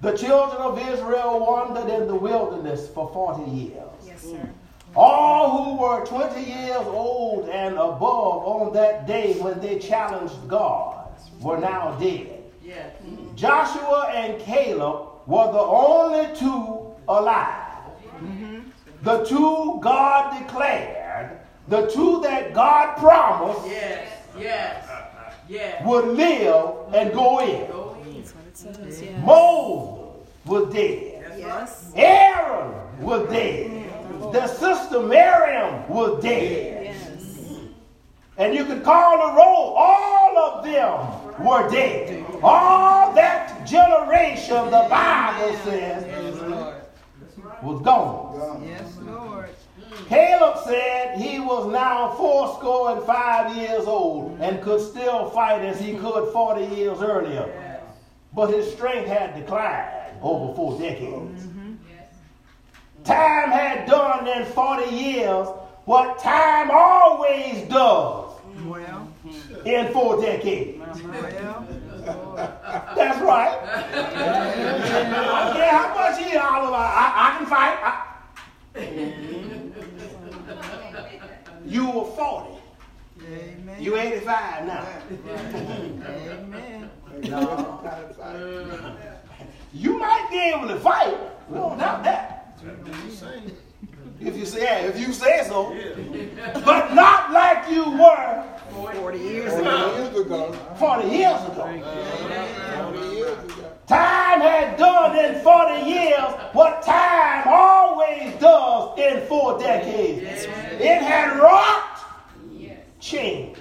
The 0.00 0.16
children 0.16 0.60
of 0.60 0.78
Israel 0.78 1.40
wandered 1.40 1.88
in 1.90 2.06
the 2.06 2.14
wilderness 2.14 2.88
for 2.88 3.10
40 3.12 3.50
years. 3.50 3.88
Yes, 4.04 4.22
sir. 4.22 4.50
All 4.94 5.64
who 5.64 5.82
were 5.82 6.04
20 6.04 6.42
years 6.42 6.86
old 6.86 7.48
and 7.48 7.74
above 7.74 8.44
on 8.44 8.72
that 8.74 9.06
day 9.06 9.32
when 9.40 9.60
they 9.60 9.78
challenged 9.78 10.46
God 10.46 11.08
were 11.40 11.58
now 11.58 11.96
dead. 11.98 12.42
Yes. 12.62 12.94
Joshua 13.34 14.12
and 14.14 14.38
Caleb 14.42 15.08
were 15.26 15.50
the 15.50 15.58
only 15.58 16.36
two 16.36 16.92
alive. 17.08 17.63
The 19.04 19.22
two 19.24 19.78
God 19.82 20.38
declared, 20.42 21.38
the 21.68 21.86
two 21.90 22.22
that 22.22 22.54
God 22.54 22.96
promised 22.96 23.68
Yes. 23.68 24.08
Yes. 24.38 24.88
Yes. 25.46 25.86
would 25.86 26.06
live 26.06 26.94
and 26.94 27.12
go 27.12 27.40
in. 27.40 27.70
Go 27.70 27.96
in. 28.06 28.22
That's 28.22 28.62
says. 28.62 29.02
Yes. 29.02 29.24
Moses 29.24 30.26
was 30.46 30.72
dead. 30.72 31.34
Yes. 31.38 31.92
Aaron 31.94 32.72
was 32.98 33.28
dead. 33.28 33.90
Their 34.32 34.48
sister 34.48 35.00
Miriam 35.00 35.86
was 35.86 36.22
dead. 36.22 36.84
Yes. 36.84 37.58
And 38.38 38.54
you 38.54 38.64
can 38.64 38.80
call 38.80 39.18
the 39.18 39.36
roll. 39.36 39.74
All 39.76 40.38
of 40.38 40.64
them 40.64 41.46
were 41.46 41.68
dead. 41.70 42.24
All 42.42 43.12
that 43.14 43.66
generation, 43.66 44.64
the 44.70 44.86
Bible 44.88 45.56
says, 45.64 46.33
was 47.64 47.80
gone. 47.82 48.62
Yes, 48.66 48.96
Lord. 49.02 49.48
Caleb 50.08 50.58
said 50.66 51.18
he 51.18 51.38
was 51.40 51.66
now 51.72 52.10
fourscore 52.10 52.96
and 52.96 53.02
five 53.06 53.56
years 53.56 53.86
old 53.86 54.38
and 54.40 54.60
could 54.62 54.80
still 54.80 55.30
fight 55.30 55.62
as 55.64 55.80
he 55.80 55.94
could 55.96 56.32
40 56.32 56.74
years 56.74 57.00
earlier. 57.00 57.80
But 58.34 58.50
his 58.52 58.70
strength 58.72 59.08
had 59.08 59.34
declined 59.34 60.18
over 60.20 60.54
four 60.54 60.78
decades. 60.78 61.46
Time 63.04 63.50
had 63.50 63.86
done 63.86 64.26
in 64.26 64.44
40 64.46 64.90
years 64.94 65.46
what 65.84 66.18
time 66.18 66.70
always 66.72 67.62
does 67.68 68.30
Well, 68.64 69.08
in 69.66 69.92
four 69.92 70.20
decades. 70.20 70.78
well. 71.02 71.66
That's 72.04 73.20
right. 73.22 73.58
I 73.64 75.44
don't 75.44 75.56
care 75.56 75.70
how 75.70 75.94
much 75.94 76.18
he 76.22 76.36
all 76.36 76.68
about. 76.68 76.90
I, 76.94 77.04
I 77.16 77.36
can 77.38 77.46
fight. 77.46 77.78
I- 77.82 78.00
you 81.66 81.86
were 81.90 82.04
40. 82.04 82.50
Amen. 83.26 83.82
You 83.82 83.96
85 83.96 84.66
now. 84.66 84.86
Amen. 86.34 86.90
You 89.72 89.98
might 89.98 90.28
be 90.30 90.38
able 90.54 90.68
to 90.68 90.76
fight. 90.80 91.16
We 91.48 91.56
don't 91.58 91.78
doubt 91.78 92.04
that. 92.04 92.58
If 94.20 94.36
you 94.36 94.46
say, 94.46 94.62
yeah, 94.62 94.78
if 94.86 94.98
you 94.98 95.12
say 95.12 95.44
so. 95.46 95.74
But 96.64 96.94
not 96.94 97.32
like 97.32 97.68
you 97.70 97.90
were 97.90 98.44
40 98.94 99.18
years 99.18 99.52
ago. 99.54 99.93
Ago. 100.24 100.52
40 100.78 101.08
years 101.08 101.40
ago. 101.42 101.64
Forty 102.76 103.16
years 103.16 103.38
ago. 103.44 103.72
Time 103.86 104.40
had 104.40 104.76
done 104.78 105.16
in 105.18 105.40
40 105.42 105.90
years 105.90 106.32
what 106.52 106.82
time 106.82 107.44
always 107.46 108.34
does 108.40 108.98
in 108.98 109.26
four 109.26 109.58
decades. 109.58 110.44
It 110.80 111.02
had 111.02 111.38
wrought 111.38 111.94
change. 113.00 113.58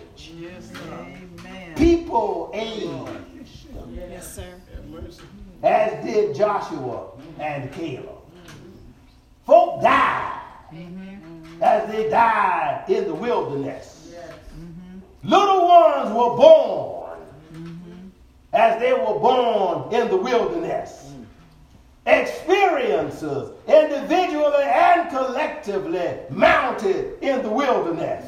People 1.75 2.51
aged, 2.53 3.67
Yes, 3.93 4.35
sir. 4.35 4.45
as 5.63 6.05
did 6.05 6.35
Joshua 6.35 7.11
and 7.39 7.71
Caleb. 7.73 8.09
Folk 9.45 9.81
died 9.81 10.41
mm-hmm. 10.73 11.61
as 11.61 11.91
they 11.91 12.09
died 12.09 12.85
in 12.87 13.05
the 13.05 13.13
wilderness. 13.13 13.92
Little 15.23 15.67
ones 15.67 16.09
were 16.09 16.35
born 16.35 18.11
as 18.51 18.79
they 18.79 18.93
were 18.93 19.19
born 19.19 19.93
in 19.93 20.09
the 20.09 20.17
wilderness. 20.17 21.11
Experiences, 22.05 23.51
individually 23.67 24.63
and 24.65 25.09
collectively, 25.09 26.11
mounted 26.29 27.17
in 27.21 27.41
the 27.41 27.49
wilderness. 27.49 28.25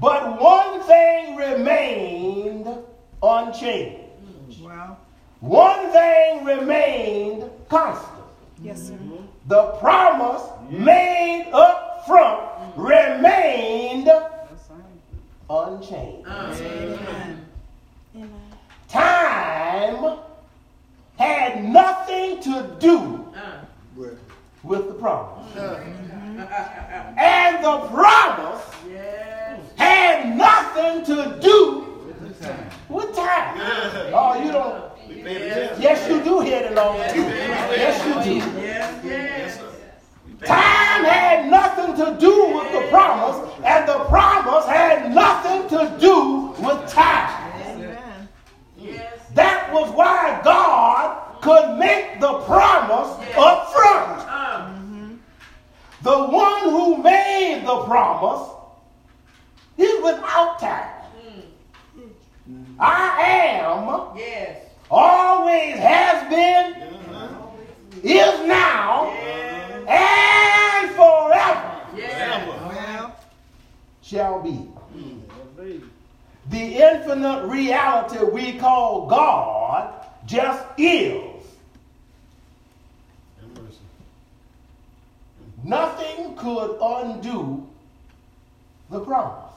But 0.00 0.40
one 0.40 0.80
thing 0.82 1.34
remained 1.34 2.68
unchanged. 3.20 4.62
Well, 4.62 4.98
One 5.40 5.90
thing 5.90 6.44
remained 6.44 7.50
constant. 7.68 8.24
Yes, 8.62 8.88
sir. 8.88 8.98
The 9.48 9.62
promise 9.80 10.42
made 10.70 11.50
up 11.52 12.06
front 12.06 12.76
remained 12.76 14.08
unchanged. 15.50 16.28
amen. 16.28 17.46
Amen. 18.16 18.30
Time 18.88 20.18
had 21.18 21.64
nothing 21.64 22.40
to 22.42 22.76
do 22.78 23.24
Well, 23.96 24.10
with 24.62 24.88
the 24.88 24.94
promise. 24.94 25.56
Uh. 25.56 25.84
Uh, 26.38 27.14
and 27.18 27.64
the 27.64 27.78
promise 27.88 28.62
Yes. 28.88 29.60
had 29.76 30.36
nothing 30.36 31.04
to 31.06 31.38
do 31.40 31.84
with 32.88 33.16
time. 33.16 33.58
Oh, 34.14 34.40
you 34.44 34.52
don't. 34.52 34.84
Yes, 35.80 36.08
you 36.08 36.22
do 36.22 36.40
hear 36.40 36.68
the 36.68 36.74
Lord. 36.76 36.98
Yes, 36.98 38.06
you 38.06 38.40
do. 38.40 38.60
Yes. 38.60 39.04
Yes. 39.04 39.60
Time 40.44 41.04
had 41.04 41.50
nothing 41.50 41.96
to 41.96 42.16
do 42.20 42.54
with 42.54 42.70
the 42.72 42.86
promise, 42.90 43.52
and 43.64 43.88
the 43.88 43.98
promise 44.04 44.64
had 44.66 45.12
nothing 45.12 45.37
to 45.68 45.96
do 46.00 46.54
with 46.58 46.88
time. 46.88 47.52
Amen. 47.62 48.28
That 49.34 49.72
was 49.72 49.90
why 49.90 50.40
God 50.42 51.40
could 51.42 51.78
make 51.78 52.20
the 52.20 52.40
promise 52.40 53.16
up 53.36 53.72
front. 53.72 55.18
The 56.02 56.16
one 56.16 56.62
who 56.70 57.02
made 57.02 57.64
the 57.66 57.82
promise 57.82 58.48
is 59.76 60.02
without 60.02 60.58
time. 60.58 60.94
I 62.80 63.20
am. 63.20 64.16
Yes. 64.16 64.64
Always 64.90 65.74
has 65.74 66.28
been. 66.28 66.74
Mm-hmm. 66.74 68.06
Is 68.06 68.46
now. 68.46 69.12
Yes. 69.12 69.88
And 69.88 70.90
forever. 70.94 71.80
Yes. 71.96 72.28
Shall 74.08 74.40
be. 74.40 74.66
Mm. 74.96 75.27
The 75.58 76.76
infinite 76.76 77.46
reality 77.46 78.24
we 78.24 78.58
call 78.58 79.06
God 79.08 79.92
just 80.24 80.64
is. 80.78 81.24
Nothing 85.64 86.36
could 86.36 86.78
undo 86.80 87.66
the 88.90 89.00
promise. 89.00 89.52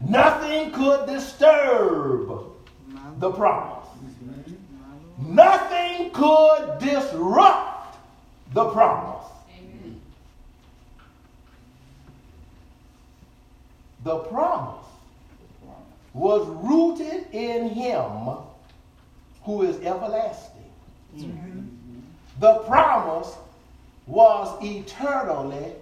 Nothing 0.00 0.70
could 0.70 1.06
disturb 1.06 2.30
the 3.18 3.30
promise. 3.32 3.88
Nothing 5.18 6.10
could 6.12 6.78
disrupt 6.78 7.96
the 8.52 8.70
promise. 8.70 9.26
The 14.06 14.18
promise 14.18 14.86
was 16.14 16.46
rooted 16.46 17.26
in 17.32 17.68
him 17.70 18.36
who 19.42 19.62
is 19.62 19.84
everlasting. 19.84 20.70
Mm-hmm. 21.16 21.62
The 22.38 22.58
promise 22.68 23.34
was 24.06 24.62
eternally 24.62 25.72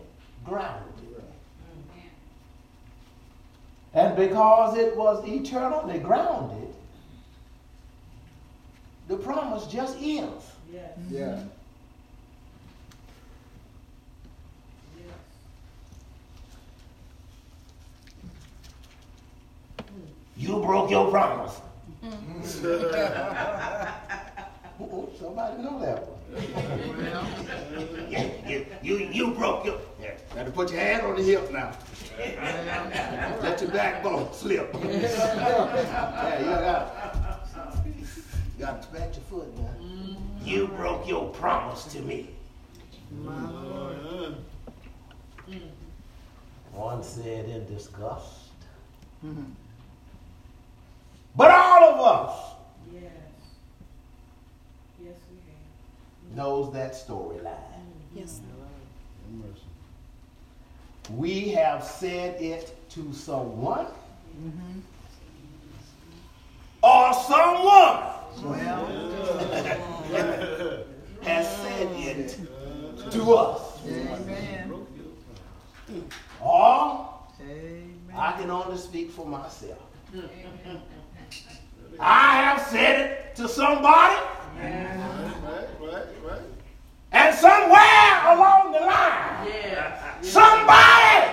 grounded. 0.43 0.89
Mm-hmm. 1.13 2.09
And 3.93 4.17
because 4.17 4.79
it 4.79 4.97
was 4.97 5.23
eternally 5.29 5.99
grounded, 5.99 6.73
the 9.07 9.19
promise 9.19 9.67
just 9.67 9.99
is. 10.01 10.31
Yes. 10.73 10.99
Yeah. 11.11 11.43
You 20.45 20.61
broke 20.61 20.91
your 20.91 21.11
promise. 21.11 21.59
Uh-oh, 22.05 22.43
Somebody 25.19 25.63
know 25.63 25.81
that 25.81 26.07
one. 26.07 26.19
Yeah, 28.11 28.29
you, 28.47 28.67
you, 28.83 28.97
you 29.11 29.31
broke 29.31 29.65
your. 29.65 29.79
Yeah, 30.03 30.11
got 30.35 30.45
to 30.45 30.51
put 30.51 30.71
your 30.71 30.81
hand 30.81 31.07
on 31.07 31.17
the 31.17 31.23
hip 31.23 31.51
now. 31.51 31.73
Let 33.41 33.59
your 33.63 33.71
backbone 33.71 34.31
slip. 34.35 34.71
yeah, 34.75 36.39
you 36.41 36.45
got. 36.45 37.49
You 37.87 37.95
got 38.59 38.83
to 38.83 38.89
pat 38.89 39.15
your 39.15 39.25
foot 39.25 39.57
now. 39.57 39.71
Mm-hmm. 39.81 40.47
You 40.47 40.69
broke 40.69 41.09
your 41.09 41.31
promise 41.31 41.85
to 41.85 42.01
me. 42.01 42.29
Mm-hmm. 43.15 44.35
One 46.75 47.03
said 47.03 47.49
in 47.49 47.65
disgust. 47.67 48.51
Mm-hmm. 49.25 49.45
But 51.37 51.51
all 51.51 51.85
of 51.95 52.01
us 52.01 52.55
Yes. 52.93 53.03
Yes, 55.03 55.15
we 55.31 55.37
have. 56.31 56.37
knows 56.37 56.73
that 56.73 56.93
storyline. 56.93 57.57
Yes. 58.15 58.41
We 61.11 61.51
have 61.51 61.85
said 61.85 62.41
it 62.41 62.75
to 62.91 63.13
someone 63.13 63.87
or 66.83 67.13
someone 67.13 68.01
well, 68.43 68.87
has 71.23 71.57
said 71.59 71.89
it 71.93 72.39
to 73.11 73.35
us. 73.35 73.79
amen. 73.87 74.73
Or 76.41 77.11
Amen. 77.41 77.99
I 78.17 78.33
can 78.41 78.51
only 78.51 78.79
speak 78.79 79.11
for 79.11 79.27
myself. 79.27 79.79
I 82.01 82.37
have 82.37 82.61
said 82.69 83.01
it 83.01 83.37
to 83.37 83.49
somebody, 83.49 84.17
and 87.13 87.35
somewhere 87.37 88.35
along 88.35 88.73
the 88.73 88.81
line, 88.81 89.49
somebody 90.23 91.31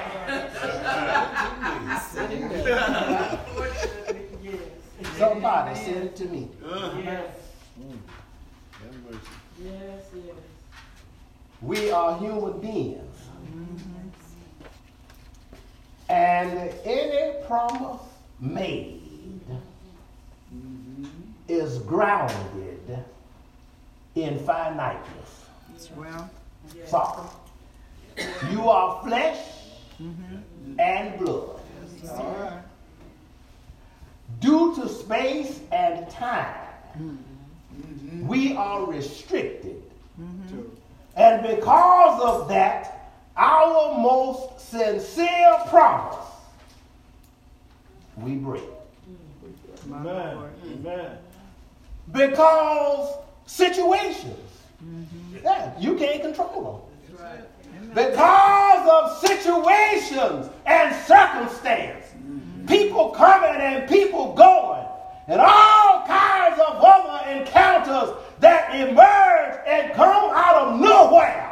somebody 5.18 5.76
said 5.76 6.04
it 6.04 6.16
to 6.16 6.26
me. 6.26 6.50
Yes. 7.04 7.36
Yes, 9.64 10.04
yes. 10.16 10.36
We 11.62 11.92
are 11.92 12.18
human 12.18 12.60
beings. 12.60 13.18
And 16.10 16.74
any 16.84 17.46
promise 17.46 18.02
made 18.40 19.01
is 21.52 21.80
grounded 21.80 23.04
in 24.16 24.40
finiteness. 24.40 25.46
Well, 25.96 26.30
So, 26.88 27.30
you 28.50 28.70
are 28.70 29.04
flesh 29.04 29.40
and 30.80 31.20
blood. 31.20 31.60
All 32.10 32.36
right. 32.40 32.62
Due 34.40 34.76
to 34.76 34.88
space 34.88 35.60
and 35.72 36.10
time, 36.10 37.20
we 38.22 38.56
are 38.56 38.86
restricted. 38.86 39.82
Sure. 40.50 40.64
And 41.16 41.42
because 41.46 42.22
of 42.22 42.48
that, 42.48 43.12
our 43.36 43.98
most 43.98 44.60
sincere 44.70 45.58
promise 45.68 46.18
we 48.18 48.36
break. 48.36 48.64
Amen. 49.92 50.38
Amen. 50.74 51.18
Because 52.12 53.16
situations, 53.46 54.38
yeah, 55.44 55.72
you 55.80 55.96
can't 55.96 56.22
control 56.22 56.88
them. 57.18 57.88
Because 57.94 58.90
of 58.90 59.28
situations 59.28 60.50
and 60.66 60.96
circumstance, 61.06 62.06
people 62.68 63.10
coming 63.10 63.60
and 63.62 63.90
people 63.90 64.34
going, 64.34 64.86
and 65.28 65.40
all 65.42 66.06
kinds 66.08 66.60
of 66.60 66.76
other 66.84 67.30
encounters 67.32 68.16
that 68.40 68.74
emerge 68.76 69.60
and 69.68 69.94
come 69.94 70.32
out 70.34 70.56
of 70.56 70.80
nowhere, 70.80 71.48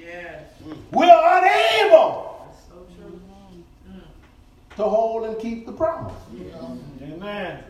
Yes. 0.00 0.42
we're 0.92 1.04
unable 1.06 2.48
So 2.68 2.86
true. 2.96 3.20
to 4.76 4.82
hold 4.84 5.26
and 5.26 5.38
keep 5.40 5.66
the 5.66 5.72
promise. 5.72 6.14
Amen. 7.02 7.64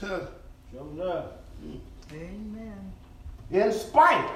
Tuh. 0.00 0.26
Amen. 2.12 2.92
In 3.50 3.72
spite 3.72 4.30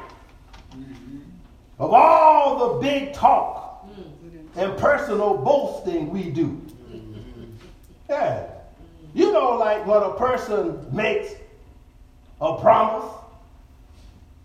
of 1.79 1.92
all 1.92 2.74
the 2.74 2.81
big 2.81 3.12
talk 3.12 3.87
mm. 3.88 4.57
and 4.57 4.79
personal 4.79 5.37
boasting 5.37 6.11
we 6.11 6.31
do. 6.31 6.61
Yeah. 8.09 8.46
You 9.14 9.33
know, 9.33 9.57
like 9.57 9.87
when 9.87 10.03
a 10.03 10.12
person 10.14 10.87
makes 10.94 11.35
a 12.40 12.57
promise, 12.57 13.11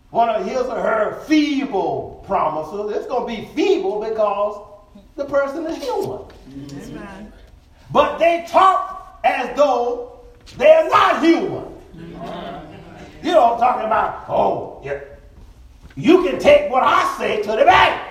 one 0.10 0.30
of 0.30 0.46
his 0.46 0.62
or 0.62 0.80
her 0.80 1.24
feeble 1.28 2.24
promises, 2.26 2.96
it's 2.96 3.08
going 3.08 3.36
to 3.36 3.42
be 3.42 3.48
feeble 3.56 4.00
because 4.02 5.02
the 5.16 5.26
person 5.26 5.66
is 5.66 5.78
human. 5.78 6.22
But 7.92 8.18
they 8.18 8.46
talk 8.48 9.20
as 9.24 9.56
though 9.56 10.20
they're 10.58 10.90
not 10.90 11.24
human. 11.24 11.73
You 13.24 13.32
know, 13.32 13.58
talking 13.58 13.86
about, 13.86 14.26
oh, 14.28 14.82
yeah, 14.84 15.00
you 15.96 16.24
can 16.24 16.40
take 16.40 16.70
what 16.70 16.84
I 16.84 17.16
say 17.18 17.42
to 17.44 17.52
the 17.52 17.66
bank. 17.66 18.02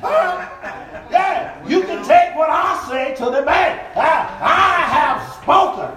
Huh? 0.00 0.46
Yeah, 1.10 1.66
you 1.66 1.82
can 1.82 2.04
take 2.04 2.36
what 2.36 2.50
I 2.50 2.86
say 2.88 3.16
to 3.16 3.24
the 3.24 3.42
bank. 3.42 3.80
Huh? 3.94 4.28
I 4.40 4.86
have 4.94 5.34
spoken. 5.42 5.90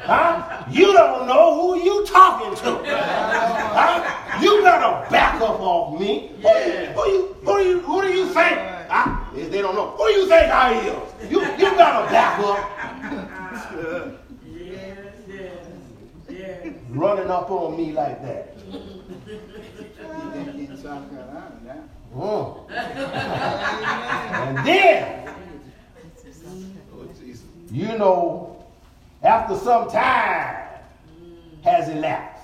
Huh? 0.00 0.64
You 0.68 0.92
don't 0.92 1.28
know 1.28 1.54
who 1.54 1.84
you 1.84 2.04
talking 2.04 2.56
to. 2.64 2.82
Huh? 2.84 4.40
You 4.42 4.60
better 4.62 5.08
back 5.08 5.40
up 5.40 5.60
off 5.60 6.00
me. 6.00 6.32
Who, 6.42 6.48
you, 6.48 6.86
who, 6.86 7.06
you, 7.06 7.36
who, 7.44 7.58
you, 7.60 7.80
who 7.80 8.02
do 8.02 8.08
you 8.08 8.24
think? 8.26 8.58
I, 8.90 9.24
they 9.34 9.62
don't 9.62 9.76
know. 9.76 9.90
Who 9.90 10.08
do 10.08 10.12
you 10.14 10.28
think 10.28 10.50
I 10.50 10.80
is? 10.80 11.30
You, 11.30 11.40
you 11.40 11.70
better 11.76 12.10
back 12.10 12.40
up. 12.40 14.24
Running 16.90 17.30
up 17.30 17.50
on 17.50 17.76
me 17.76 17.92
like 17.92 18.22
that. 18.22 18.56
In 19.26 20.76
South 20.82 21.10
Carolina 21.10 21.60
now. 21.64 21.84
Mm. 22.16 22.70
And 24.32 24.66
then, 24.66 25.14
Oh, 26.94 27.04
you 27.70 27.98
know, 27.98 28.64
after 29.22 29.54
some 29.56 29.90
time 29.90 30.56
has 31.62 31.88
elapsed, 31.90 32.42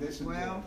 Listen 0.00 0.26
to 0.26 0.32
Well. 0.32 0.62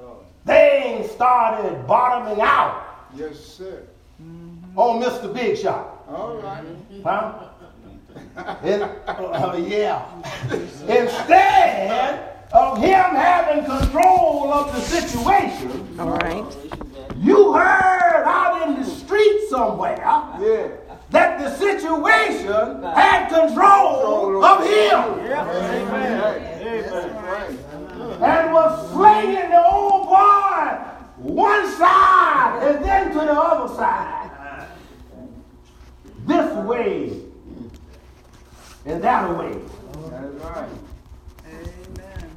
me. 0.00 0.26
Things 0.46 1.10
started 1.10 1.86
bottoming 1.86 2.40
out 2.40 2.82
Yes, 3.14 3.38
sir. 3.38 3.82
on 4.76 5.00
Mr. 5.02 5.32
Big 5.32 5.56
Shot. 5.58 6.02
All 6.08 6.36
right. 6.38 6.64
Huh? 7.04 7.32
And, 8.62 8.82
uh, 9.06 9.56
yeah. 9.66 10.04
Instead 10.88 12.46
of 12.52 12.78
him 12.78 13.14
having 13.14 13.64
control 13.64 14.52
of 14.52 14.74
the 14.74 14.80
situation, 14.80 15.96
All 15.98 16.10
right. 16.10 16.44
you 17.18 17.52
heard 17.52 18.24
out 18.26 18.68
in 18.68 18.80
the 18.80 18.84
street 18.86 19.48
somewhere 19.50 19.96
Yeah. 20.40 20.68
that 21.10 21.38
the 21.40 21.50
situation 21.56 22.82
had 22.82 23.28
control 23.28 24.44
of 24.44 24.64
him 24.64 24.98
Amen. 25.30 26.20
That's 26.84 27.14
right. 27.14 27.58
and 28.22 28.52
was 28.52 28.90
slinging 28.92 29.50
the 29.50 29.64
old 29.66 30.08
boy 30.08 30.78
one 31.18 31.66
side 31.76 32.60
and 32.62 32.84
then 32.84 33.08
to 33.12 33.18
the 33.18 33.32
other 33.32 33.74
side. 33.74 34.30
This 36.26 36.52
way 36.66 37.12
and 38.84 39.02
that 39.02 39.38
way. 39.38 39.58
That's 40.10 40.44
right. 40.44 40.68
Amen. 41.46 42.30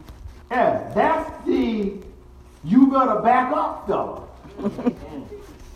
Yeah, 0.51 0.91
that's 0.93 1.45
the 1.45 1.93
you 2.63 2.87
better 2.87 3.19
back 3.21 3.53
up 3.53 3.87
fella. 3.87 4.23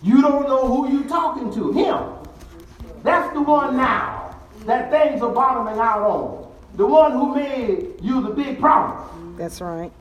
you 0.04 0.22
don't 0.22 0.48
know 0.48 0.68
who 0.68 0.92
you're 0.92 1.08
talking 1.08 1.54
to. 1.54 1.72
Him. 1.72 2.14
That's 3.04 3.34
the 3.34 3.42
one 3.42 3.78
now 3.78 4.36
that 4.66 4.92
things 4.92 5.22
are 5.22 5.32
bottoming 5.32 5.80
out 5.80 6.02
on. 6.02 6.52
The 6.76 6.86
one 6.86 7.12
who 7.14 7.36
made 7.36 7.96
you 8.02 8.22
the 8.22 8.30
big 8.30 8.60
promise. 8.60 9.10
That's 9.38 9.62
right. 9.62 9.92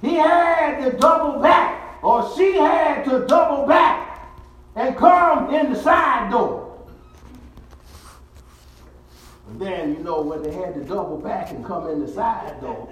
He 0.00 0.14
had 0.14 0.82
to 0.84 0.96
double 0.96 1.40
back, 1.40 2.02
or 2.02 2.28
she 2.36 2.56
had 2.56 3.04
to 3.04 3.26
double 3.26 3.66
back 3.66 4.28
and 4.74 4.96
come 4.96 5.54
in 5.54 5.72
the 5.72 5.80
side 5.80 6.30
door. 6.30 6.61
And 9.52 9.60
then, 9.60 9.92
you 9.94 10.02
know, 10.02 10.22
when 10.22 10.42
they 10.42 10.50
had 10.52 10.72
to 10.74 10.80
double 10.82 11.18
back 11.18 11.50
and 11.50 11.62
come 11.64 11.86
in 11.90 12.00
the 12.00 12.08
side 12.08 12.58
door, 12.62 12.88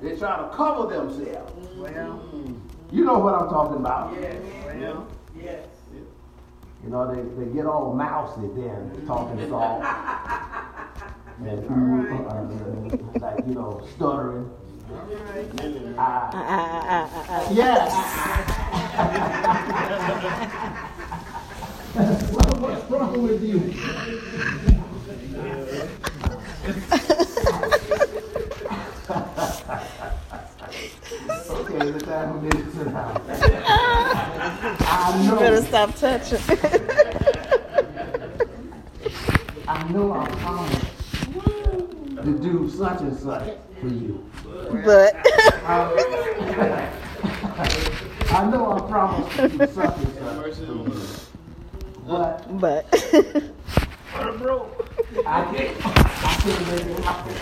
they 0.00 0.16
try 0.16 0.38
to 0.38 0.48
cover 0.56 0.86
themselves. 0.88 1.52
Well, 1.76 2.22
You 2.90 3.04
know 3.04 3.18
what 3.18 3.34
I'm 3.34 3.50
talking 3.50 3.76
about. 3.76 4.14
Yes. 4.18 4.36
well. 4.64 5.06
Yes. 5.38 5.66
You 6.82 6.88
know, 6.88 7.14
they, 7.14 7.20
they 7.44 7.52
get 7.52 7.66
all 7.66 7.92
mousy 7.92 8.48
then, 8.56 9.04
talking 9.06 9.46
soft. 9.48 9.84
And, 11.42 11.64
ooh, 11.70 12.06
uh, 12.28 12.42
like, 13.18 13.46
you 13.46 13.54
know, 13.54 13.80
stuttering. 13.96 14.50
Uh, 15.96 16.00
uh, 16.00 16.02
uh, 16.34 16.36
uh, 16.36 17.08
uh. 17.30 17.48
Yes. 17.50 17.94
What- 21.94 22.60
What's 22.60 22.90
wrong 22.90 23.22
with 23.22 23.42
you? 23.42 23.56
okay, 31.50 31.90
the 31.90 32.00
time 32.00 32.32
for 32.32 32.40
me 32.40 32.50
to 33.14 33.34
sit 33.36 33.52
down. 33.52 34.76
I 34.80 35.22
You 35.24 35.30
better 35.36 35.62
stop 35.62 35.94
touching. 35.96 36.38
I 39.68 39.88
know 39.92 40.12
I 40.12 40.26
promised 40.28 40.86
to 42.24 42.38
do 42.38 42.68
such 42.70 43.00
and 43.00 43.16
such 43.16 43.56
for 43.80 43.86
you. 43.86 44.30
but 44.84 45.14
I 48.32 48.48
know 48.50 48.72
I 48.72 48.80
promised 48.88 49.36
to 49.36 49.48
do 49.48 49.66
such 49.66 49.96
and 49.96 50.14
such 50.18 50.54
for 50.56 50.64
you. 50.64 51.10
But 52.06 52.60
but 52.60 52.86
I 55.26 55.52
didn't. 55.52 55.86
I 55.86 56.34
couldn't 56.42 56.66
make 56.68 56.86
it 56.86 57.04
happen. 57.04 57.34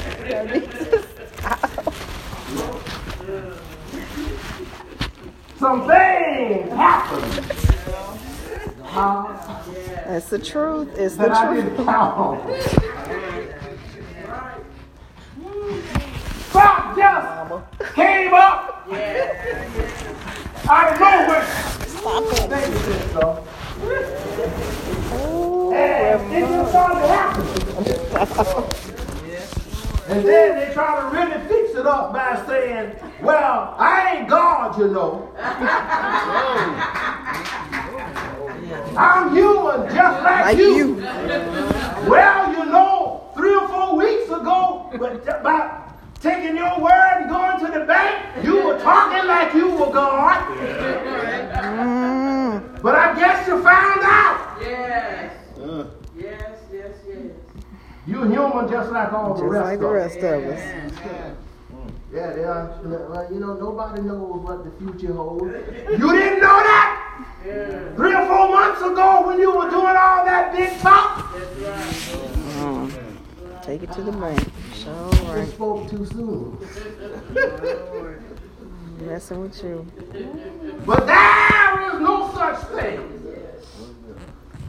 Some 5.59 5.87
things 5.89 6.71
happened. 6.73 7.53
Huh? 8.83 9.27
that's 10.07 10.28
the 10.39 10.45
truth. 10.45 10.97
It's 10.97 11.17
the 11.17 11.27
truth. 11.27 11.65
didn't 11.65 11.85
count 11.85 12.17
on. 12.17 12.37
God 16.53 16.97
just 16.97 17.95
came 17.95 18.35
up 18.35 18.89
out 20.69 20.93
of 20.93 21.01
nowhere. 21.01 21.47
Stop 21.87 22.25
it. 22.33 22.39
Thank 22.49 22.75
you, 22.75 22.81
sister. 22.81 23.43
Oh, 25.11 25.73
And 25.75 26.33
it 26.33 26.49
just 26.49 26.71
started 26.71 27.07
happening. 27.09 27.59
And 30.09 30.27
then 30.27 30.57
they 30.57 30.73
try 30.73 31.01
to 31.01 31.07
really 31.15 31.49
fix 31.49 31.75
it 31.79 31.87
up 31.87 32.13
by 32.15 32.43
saying, 32.47 32.97
well, 33.21 33.75
I 33.79 34.17
ain't 34.17 34.29
God, 34.29 34.79
you 34.79 34.89
know. 34.89 35.33
I'm 38.97 39.35
human 39.35 39.95
just 39.95 40.23
like, 40.25 40.45
like 40.45 40.59
you. 40.59 40.75
you. 40.75 40.95
Well, 42.09 42.53
you 42.53 42.65
know, 42.67 43.31
three 43.35 43.55
or 43.55 43.69
four 43.69 43.97
weeks 43.97 44.27
ago, 44.27 44.91
but 44.99 45.23
about 45.29 45.99
taking 46.49 46.57
your 46.65 46.81
word 46.81 47.13
and 47.17 47.29
going 47.31 47.59
to 47.61 47.79
the 47.79 47.85
bank, 47.85 48.45
you 48.45 48.65
were 48.65 48.79
talking 48.79 49.27
like 49.27 49.55
you 49.55 49.71
were 49.71 49.91
God. 49.93 50.57
Mm, 51.59 52.83
But 52.83 52.95
I 52.95 53.15
guess 53.19 53.47
you 53.47 53.63
found 53.63 54.01
out. 54.03 54.57
Yes. 54.61 55.35
Uh, 55.61 55.85
Yes, 56.17 56.59
yes, 56.73 56.91
yes. 57.09 57.33
You 58.07 58.25
human 58.25 58.69
just 58.69 58.91
like 58.91 59.13
all 59.13 59.35
the 59.35 59.41
just 59.43 59.53
rest 59.53 59.65
like 59.67 59.79
the 59.79 59.87
of 59.87 59.95
us. 59.95 60.17
rest 60.17 60.19
of 60.19 60.45
us. 60.45 60.61
Yeah, 62.13 62.33
they 62.33 62.43
are. 62.45 62.81
Well, 62.83 63.33
you 63.33 63.39
know, 63.39 63.55
nobody 63.55 64.03
knows 64.03 64.41
what 64.43 64.65
the 64.65 64.71
future 64.81 65.13
holds. 65.15 65.43
You 65.45 66.13
didn't 66.13 66.41
know 66.41 66.59
that 66.71 67.25
Yeah. 67.47 67.95
three 67.95 68.15
or 68.15 68.27
four 68.27 68.49
months 68.49 68.81
ago 68.83 69.27
when 69.29 69.39
you 69.39 69.51
were 69.57 69.71
doing 69.71 69.97
all 69.97 70.25
that 70.25 70.53
big 70.57 70.77
talk. 70.81 71.33
That's 71.35 71.57
right. 71.61 72.29
Mm. 72.59 73.08
Take 73.69 73.83
it 73.83 73.93
to 73.93 74.03
the 74.03 74.13
bank. 74.13 74.41
Sure 74.75 75.11
You 75.13 75.31
right. 75.31 75.49
spoke 75.49 75.91
too 75.91 76.07
soon. 76.07 76.57
Messing 79.07 79.43
with 79.43 79.63
you. 79.63 79.87
But 80.87 81.07
there 81.07 81.93
is 81.93 82.01
no 82.01 82.33
such 82.33 82.61
thing 82.69 83.21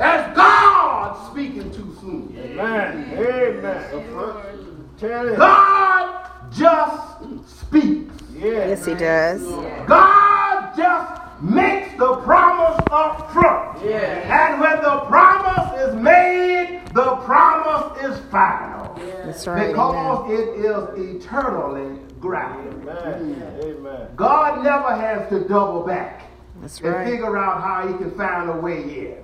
as 0.01 0.35
God 0.35 1.31
speaking 1.31 1.71
too 1.71 1.95
soon. 2.01 2.35
Amen. 2.37 3.17
Amen. 3.17 4.89
Tell. 4.97 5.35
God 5.37 6.51
just 6.51 7.57
speaks. 7.61 8.13
Yes, 8.37 8.85
he 8.85 8.95
does. 8.95 9.43
God 9.87 10.75
just 10.75 11.21
makes 11.41 11.97
the 11.97 12.15
promise 12.17 12.81
up 12.91 13.31
front. 13.31 13.83
Yeah. 13.83 14.49
And 14.49 14.59
when 14.59 14.81
the 14.81 14.99
promise 15.07 15.81
is 15.81 15.95
made, 15.95 16.81
the 16.93 17.15
promise 17.17 18.03
is 18.03 18.19
final. 18.29 18.95
That's 19.25 19.47
right. 19.47 19.69
Amen. 19.69 19.71
Because 19.71 20.31
it 20.31 20.49
is 20.65 21.15
eternally 21.15 21.99
grounded. 22.19 22.87
Amen. 22.87 23.59
Amen. 23.61 24.07
God 24.15 24.63
never 24.63 24.95
has 24.95 25.29
to 25.29 25.47
double 25.47 25.85
back 25.85 26.29
That's 26.61 26.79
and 26.81 26.93
right. 26.93 27.07
figure 27.07 27.37
out 27.37 27.61
how 27.61 27.87
he 27.87 27.93
can 27.97 28.11
find 28.11 28.49
a 28.49 28.53
way 28.53 28.81
in. 28.81 29.17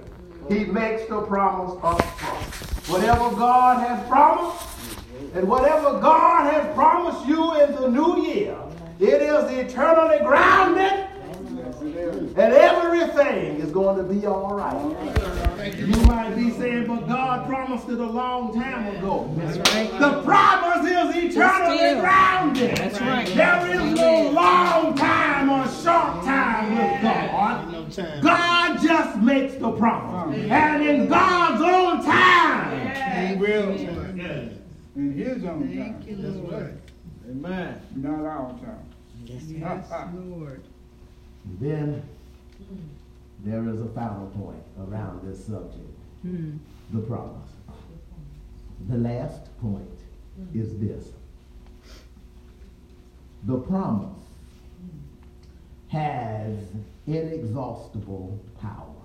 He 0.48 0.66
makes 0.66 1.08
the 1.10 1.22
promise 1.22 1.78
up 1.84 2.02
front. 2.02 2.44
Whatever 2.88 3.36
God 3.36 3.80
has 3.80 4.08
promised, 4.08 4.68
and 5.34 5.48
whatever 5.48 6.00
God 6.00 6.54
has 6.54 6.74
promised 6.76 7.26
you 7.28 7.60
in 7.60 7.72
the 7.74 7.90
new 7.90 8.24
year, 8.26 8.56
it 9.00 9.22
is 9.22 9.52
eternally 9.52 10.20
grounded, 10.20 11.08
and 12.12 12.38
everything 12.38 13.58
is 13.58 13.72
going 13.72 13.98
to 13.98 14.04
be 14.04 14.26
all 14.26 14.56
right. 14.56 15.76
You 15.78 15.88
might 16.06 16.36
be 16.36 16.52
saying, 16.52 16.88
but 16.88 17.08
God 17.08 17.48
promised 17.48 17.90
it 17.90 18.00
a 18.00 18.06
long 18.06 18.54
time 18.54 18.96
ago. 18.96 19.34
That's 19.38 19.58
right. 19.58 19.92
The 20.00 20.22
promise 20.24 20.90
is 20.90 21.36
eternally 21.36 22.00
grounded. 22.00 22.78
That's 22.78 23.02
right. 23.02 23.28
There 23.28 23.72
is 23.72 24.00
no 24.00 24.30
long 24.30 24.96
time 24.96 25.50
or 25.50 25.66
short 25.68 26.24
time 26.26 26.76
with 26.76 27.02
God. 27.02 28.22
God 28.22 28.82
just 28.82 29.18
makes 29.20 29.56
the 29.56 29.72
promise. 29.72 30.40
And 30.52 30.84
in 30.86 31.08
God's 31.08 31.62
own 31.62 32.06
time, 32.06 33.28
He 33.28 33.36
will. 33.36 33.70
In 34.96 35.12
his 35.12 35.44
own 35.44 35.76
time. 35.76 36.04
Thank 36.04 36.08
you, 36.08 36.18
Lord. 36.18 36.80
Amen. 37.30 37.82
Not 37.96 38.26
our 38.26 38.50
time. 38.60 38.86
Yes, 39.26 39.44
Lord. 40.14 40.62
Then 41.60 42.04
there 43.44 43.68
is 43.70 43.82
a 43.82 43.88
final 43.88 44.28
point 44.28 44.64
around 44.80 45.28
this 45.28 45.46
subject. 45.46 45.92
Hmm. 46.22 46.58
the 46.92 47.02
promise. 47.02 47.50
the 48.90 48.98
last 48.98 49.56
point 49.62 50.00
is 50.54 50.78
this. 50.80 51.10
The 53.44 53.58
promise 53.58 54.24
has 55.90 56.58
inexhaustible 57.06 58.40
power. 58.60 58.96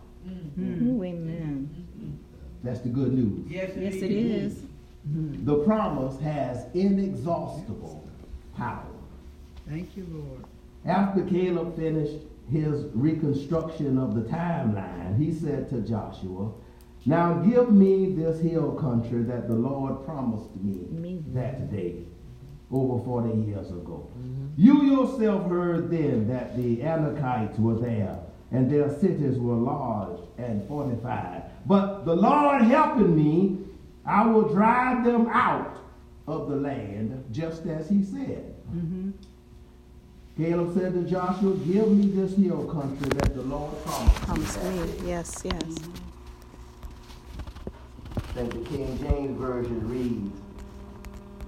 Ooh, 0.59 1.03
amen. 1.05 2.19
That's 2.63 2.81
the 2.81 2.89
good 2.89 3.13
news. 3.13 3.51
Yes, 3.51 3.71
Yes, 3.77 3.95
it 3.97 4.11
is. 4.11 4.63
The 5.05 5.57
promise 5.65 6.21
has 6.21 6.67
inexhaustible 6.75 8.09
power. 8.57 8.87
Thank 9.69 9.97
you, 9.97 10.07
Lord. 10.11 10.45
After 10.85 11.23
Caleb 11.25 11.77
finished 11.77 12.25
his 12.51 12.87
reconstruction 12.95 13.99
of 13.99 14.15
the 14.15 14.23
timeline, 14.23 15.19
he 15.19 15.33
said 15.33 15.69
to 15.71 15.81
Joshua, 15.83 16.53
Now 17.07 17.35
give 17.35 17.71
me 17.71 18.13
this 18.13 18.41
hill 18.41 18.73
country 18.73 19.23
that 19.25 19.47
the 19.47 19.55
Lord 19.55 20.05
promised 20.05 20.57
me 20.57 20.87
Me. 20.91 21.23
that 21.29 21.71
day, 21.71 22.05
over 22.71 23.05
40 23.05 23.41
years 23.47 23.71
ago. 23.71 24.09
Mm-hmm. 24.19 24.47
You 24.57 24.83
yourself 24.83 25.49
heard 25.49 25.91
then 25.91 26.29
that 26.29 26.57
the 26.57 26.79
Anakites 26.79 27.59
were 27.59 27.79
there, 27.79 28.19
and 28.51 28.71
their 28.71 28.89
cities 28.99 29.39
were 29.39 29.55
large 29.55 30.19
and 30.39 30.67
fortified. 30.67 31.45
But 31.67 32.05
the 32.05 32.17
Lord 32.17 32.63
helping 32.63 33.15
me, 33.15 33.59
I 34.05 34.27
will 34.27 34.49
drive 34.49 35.05
them 35.05 35.29
out 35.29 35.79
of 36.27 36.49
the 36.49 36.57
land, 36.57 37.25
just 37.31 37.67
as 37.67 37.89
he 37.89 38.03
said. 38.03 38.55
Mm-hmm. 38.75 39.11
Caleb 40.41 40.73
said 40.75 40.95
to 40.95 41.03
Joshua, 41.03 41.55
Give 41.57 41.89
me 41.91 42.07
this 42.07 42.35
hill 42.35 42.65
country 42.73 43.09
that 43.11 43.35
the 43.35 43.43
Lord 43.43 43.73
promised. 43.85 44.21
me 44.21 44.27
Promise 44.27 44.57
me. 44.65 44.71
day." 44.87 45.09
Yes, 45.09 45.43
yes. 45.45 45.53
Mm-hmm. 45.53 45.97
And 48.39 48.53
the 48.53 48.61
King 48.71 48.99
James 48.99 49.39
Version 49.39 49.87
reads, 49.91 50.41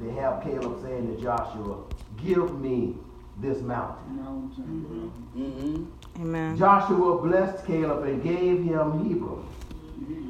they 0.01 0.13
have 0.21 0.43
Caleb 0.43 0.83
saying 0.83 1.17
to 1.17 1.23
Joshua, 1.23 1.79
Give 2.23 2.61
me 2.61 2.97
this 3.41 3.63
mountain. 3.63 4.17
Mountain. 4.17 5.91
Amen. 6.21 6.57
Joshua 6.59 7.19
blessed 7.23 7.65
Caleb 7.67 8.05
and 8.05 8.23
gave 8.23 8.63
him 8.65 9.09
Hebron 9.09 9.47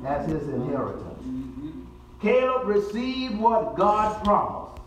as 0.07 0.31
his 0.31 0.47
inheritance. 0.49 1.19
Mm-hmm. 1.25 1.71
Caleb 2.21 2.69
received 2.69 3.39
what 3.41 3.77
God 3.77 4.23
promised, 4.23 4.83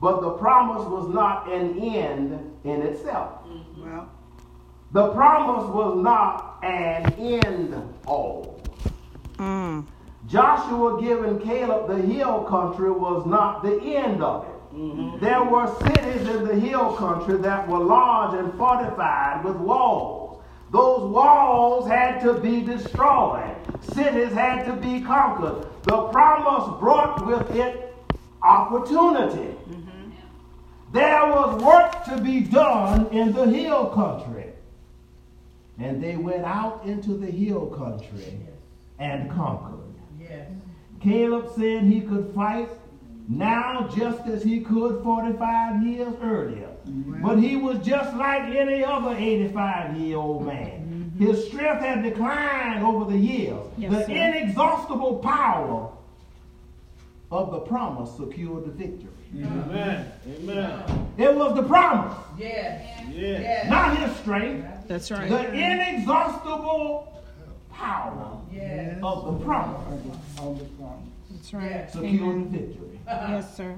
but 0.00 0.20
the 0.20 0.30
promise 0.30 0.86
was 0.86 1.12
not 1.12 1.50
an 1.50 1.78
end 1.78 2.58
in 2.64 2.82
itself. 2.82 3.44
Mm-hmm. 3.46 3.90
Well, 3.90 4.10
The 4.92 5.08
promise 5.12 5.68
was 5.74 6.02
not 6.02 6.58
an 6.62 7.12
end 7.14 7.74
all. 8.06 8.60
Mm. 9.36 9.86
Joshua 10.26 11.00
giving 11.00 11.38
Caleb 11.40 11.88
the 11.88 12.02
hill 12.02 12.42
country 12.44 12.90
was 12.90 13.26
not 13.26 13.62
the 13.62 13.80
end 13.80 14.22
of 14.22 14.44
it. 14.44 14.74
Mm-hmm. 14.76 15.24
There 15.24 15.44
were 15.44 15.74
cities 15.80 16.28
in 16.28 16.44
the 16.46 16.54
hill 16.54 16.94
country 16.96 17.38
that 17.38 17.66
were 17.68 17.78
large 17.78 18.38
and 18.38 18.52
fortified 18.58 19.44
with 19.44 19.56
walls. 19.56 20.42
Those 20.72 21.10
walls 21.10 21.88
had 21.88 22.20
to 22.22 22.34
be 22.34 22.60
destroyed. 22.60 23.54
Cities 23.80 24.32
had 24.32 24.64
to 24.64 24.74
be 24.74 25.00
conquered. 25.00 25.66
The 25.84 26.08
promise 26.08 26.78
brought 26.80 27.24
with 27.24 27.54
it 27.56 27.94
opportunity. 28.42 29.54
Mm-hmm. 29.54 29.75
There 30.92 31.26
was 31.26 31.62
work 31.62 32.04
to 32.04 32.22
be 32.22 32.40
done 32.40 33.08
in 33.08 33.32
the 33.32 33.46
hill 33.46 33.86
country. 33.90 34.52
And 35.78 36.02
they 36.02 36.16
went 36.16 36.44
out 36.44 36.84
into 36.84 37.14
the 37.14 37.30
hill 37.30 37.66
country 37.66 38.38
and 38.98 39.30
conquered. 39.30 39.94
Yes. 40.18 40.48
Caleb 41.02 41.50
said 41.54 41.84
he 41.84 42.00
could 42.00 42.32
fight 42.34 42.68
now 43.28 43.88
just 43.96 44.26
as 44.26 44.42
he 44.42 44.60
could 44.60 45.02
45 45.02 45.82
years 45.82 46.14
earlier. 46.22 46.68
Mm-hmm. 46.88 47.22
But 47.22 47.38
he 47.38 47.56
was 47.56 47.84
just 47.84 48.16
like 48.16 48.42
any 48.54 48.84
other 48.84 49.14
85 49.16 49.96
year 49.96 50.16
old 50.16 50.46
man. 50.46 51.12
Mm-hmm. 51.16 51.26
His 51.26 51.46
strength 51.46 51.82
had 51.82 52.02
declined 52.02 52.84
over 52.84 53.10
the 53.10 53.18
years. 53.18 53.64
Yes, 53.76 53.92
the 53.92 54.06
sir. 54.06 54.12
inexhaustible 54.12 55.18
power 55.18 55.90
of 57.30 57.50
the 57.50 57.60
promise 57.60 58.10
secured 58.16 58.66
the 58.66 58.70
victory. 58.70 59.10
Amen. 59.34 59.95
Amen. 61.46 61.54
Was 61.56 61.62
the 61.62 61.68
promise, 61.68 62.16
Yes. 62.38 62.82
Yeah. 63.12 63.22
Yes. 63.40 63.70
not 63.70 63.96
his 63.98 64.16
strength. 64.16 64.66
That's 64.88 65.10
right. 65.10 65.28
The 65.28 65.52
inexhaustible 65.52 67.22
power 67.72 68.38
Yes. 68.52 68.98
of 69.02 69.24
the 69.38 69.44
promise 69.44 69.80
All 70.40 70.54
the 70.54 70.64
promise. 70.64 71.08
That's 71.30 71.54
right. 71.54 71.70
Yes. 71.70 71.92
secured 71.92 72.52
the 72.52 72.58
victory. 72.58 73.00
Yes, 73.06 73.56
sir. 73.56 73.76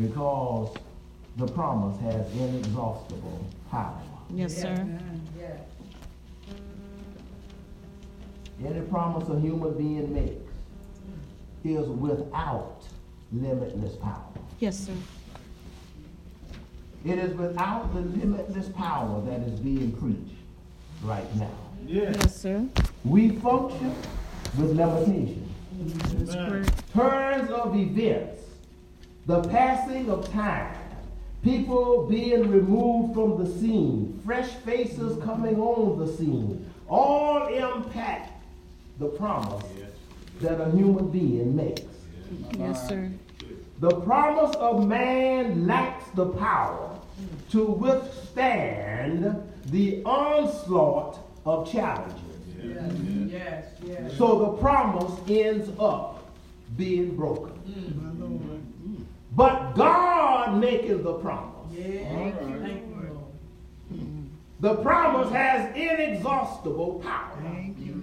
because 0.00 0.76
the 1.36 1.46
promise 1.46 1.98
has 2.00 2.26
inexhaustible 2.36 3.44
power. 3.70 4.00
Yes, 4.30 4.56
sir. 4.56 4.86
Yes. 5.38 5.60
Any 8.64 8.80
promise 8.82 9.28
a 9.28 9.38
human 9.38 9.72
being 9.78 10.12
makes 10.12 10.52
is 11.64 11.88
without 11.88 12.82
limitless 13.32 13.96
power. 13.96 14.24
Yes, 14.58 14.78
sir. 14.86 14.92
It 17.04 17.18
is 17.18 17.36
without 17.36 17.94
the 17.94 18.00
limitless 18.00 18.68
power 18.70 19.20
that 19.26 19.40
is 19.40 19.60
being 19.60 19.92
preached 19.92 20.38
right 21.02 21.34
now. 21.36 21.50
Yeah. 21.86 22.10
Yes, 22.10 22.36
sir. 22.36 22.66
We 23.04 23.30
function 23.36 23.94
with 24.58 24.72
limitations. 24.72 25.44
Turns 26.92 27.50
of 27.50 27.76
events, 27.76 28.42
the 29.26 29.42
passing 29.44 30.10
of 30.10 30.30
time, 30.32 30.76
people 31.44 32.06
being 32.06 32.50
removed 32.50 33.14
from 33.14 33.42
the 33.42 33.50
scene, 33.58 34.20
fresh 34.24 34.48
faces 34.48 35.22
coming 35.22 35.60
on 35.60 35.98
the 35.98 36.12
scene, 36.12 36.68
all 36.88 37.46
impact 37.46 38.32
the 38.98 39.06
promise 39.06 39.64
that 40.40 40.60
a 40.60 40.70
human 40.72 41.08
being 41.10 41.54
makes. 41.54 41.82
Yes, 42.58 42.88
sir. 42.88 43.10
The 43.80 44.00
promise 44.00 44.56
of 44.56 44.88
man 44.88 45.66
lacks 45.66 46.04
the 46.14 46.26
power 46.26 46.98
to 47.50 47.64
withstand 47.64 49.40
the 49.66 50.02
onslaught 50.04 51.18
of 51.46 51.70
challenges. 51.70 52.22
Yes. 52.60 52.92
Yes. 53.30 53.64
Yes. 53.84 54.18
So 54.18 54.38
the 54.38 54.60
promise 54.60 55.12
ends 55.28 55.70
up 55.78 56.28
being 56.76 57.16
broken. 57.16 57.52
Mm. 57.68 58.02
my 58.02 58.26
Lord. 58.26 58.60
But 59.36 59.74
God 59.74 60.60
making 60.60 61.02
the 61.04 61.14
promise. 61.14 61.72
Yes. 61.72 62.04
Thank 62.08 62.34
you. 62.40 62.60
Thank 62.60 62.80
you, 62.88 63.10
Lord. 63.12 63.24
Mm. 63.94 64.26
The 64.60 64.74
promise 64.76 65.30
has 65.30 65.76
inexhaustible 65.76 67.00
power 67.04 67.38
Thank 67.42 67.78
you, 67.78 67.94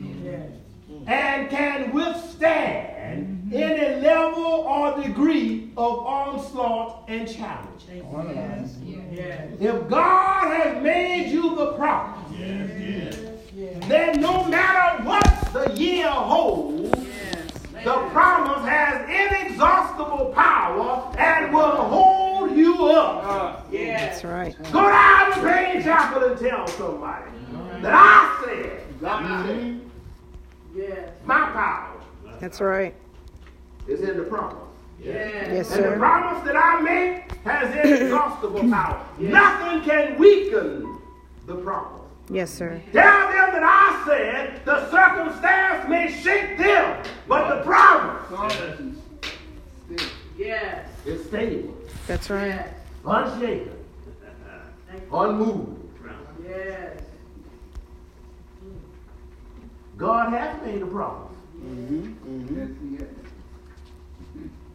and 1.07 1.49
can 1.49 1.91
withstand 1.93 3.51
any 3.53 4.01
level 4.01 4.43
or 4.43 5.01
degree 5.01 5.71
of 5.77 5.99
onslaught 5.99 7.04
and 7.15 7.27
challenge. 7.33 7.81
Thank 7.87 8.03
you. 8.03 8.33
Yes. 8.33 8.75
Yes. 9.11 9.51
If 9.59 9.87
God 9.89 10.53
has 10.55 10.83
made 10.83 11.31
you 11.31 11.55
the 11.55 11.73
promise, 11.73 12.31
Yes. 12.37 13.17
then 13.87 14.21
no 14.21 14.43
matter 14.45 15.03
what 15.03 15.49
the 15.53 15.73
year 15.79 16.07
holds, 16.09 16.91
Yes. 17.07 17.51
the 17.83 17.93
promise 18.11 18.67
has 18.67 19.09
inexhaustible 19.09 20.33
power 20.35 21.15
and 21.17 21.53
will 21.53 21.75
hold 21.75 22.51
you 22.51 22.85
up. 22.87 23.23
Uh, 23.23 23.61
yes. 23.71 24.21
That's 24.21 24.25
right. 24.25 24.71
Go 24.71 24.81
down 24.89 25.31
to 25.33 25.41
Payne 25.41 25.83
Chapel 25.83 26.23
and 26.23 26.39
tell 26.39 26.67
somebody 26.67 27.31
that 27.81 27.93
I 27.93 28.43
said, 28.45 28.81
God 28.99 29.45
said, 29.45 29.55
mm-hmm. 29.57 29.79
Yes. 30.77 31.09
my 31.25 31.39
power 31.51 32.01
That's 32.41 32.59
right. 32.59 32.93
is 33.87 34.01
in 34.01 34.17
the 34.17 34.23
promise. 34.23 34.57
Yes. 35.05 35.47
Yes, 35.69 35.75
And 35.75 35.85
the 35.85 35.97
promise 35.97 36.43
that 36.45 36.55
I 36.55 36.81
make 36.81 37.31
has 37.43 37.73
inexhaustible 37.85 38.61
power. 38.71 39.05
Nothing 39.19 39.81
can 39.81 40.17
weaken 40.17 40.97
the 41.45 41.55
promise. 41.55 42.01
Yes, 42.29 42.51
sir. 42.51 42.81
Tell 42.91 43.27
them 43.27 43.51
that 43.53 43.63
I 43.63 44.03
said 44.07 44.65
the 44.65 44.89
circumstance 44.89 45.87
may 45.87 46.11
shake 46.11 46.57
them, 46.57 47.03
but 47.27 47.55
the 47.55 47.61
promise 47.63 48.25
Promise 48.27 48.79
is 49.91 50.01
Yes. 50.37 50.87
is 51.05 51.25
stable, 51.27 51.77
That's 52.07 52.29
right. 52.31 52.47
Yes. 52.47 52.67
unshaken, 53.05 53.71
Thank 54.89 55.03
you. 55.11 55.17
unmoved. 55.17 55.81
Yes. 56.43 56.99
God 59.97 60.33
has 60.33 60.61
made 60.65 60.81
a 60.81 60.87
promise, 60.87 61.31
mm-hmm. 61.57 62.07
Mm-hmm. 62.07 62.59
Yes, 62.59 62.69
he 62.81 62.95
is. 63.05 63.14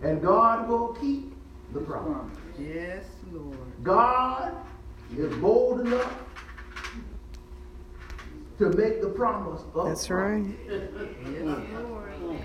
And 0.02 0.22
God 0.22 0.68
will 0.68 0.88
keep 0.94 1.34
the 1.72 1.80
promise. 1.80 2.12
Promise. 2.12 2.38
Yes, 2.58 3.04
Lord. 3.32 3.56
God 3.82 4.54
is 5.16 5.34
bold 5.36 5.80
enough 5.80 6.24
to 8.58 8.70
make 8.70 9.00
the 9.00 9.08
promise 9.08 9.62
up. 9.76 9.86
That's 9.86 10.10
right. 10.10 10.44
Yes, 10.68 10.90
Lord. 11.80 12.40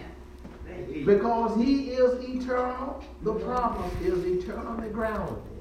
Because 1.05 1.55
he 1.57 1.91
is 1.91 2.23
eternal, 2.23 3.03
the 3.21 3.33
promise 3.33 3.93
is 4.01 4.25
eternally 4.25 4.89
grounded. 4.89 5.54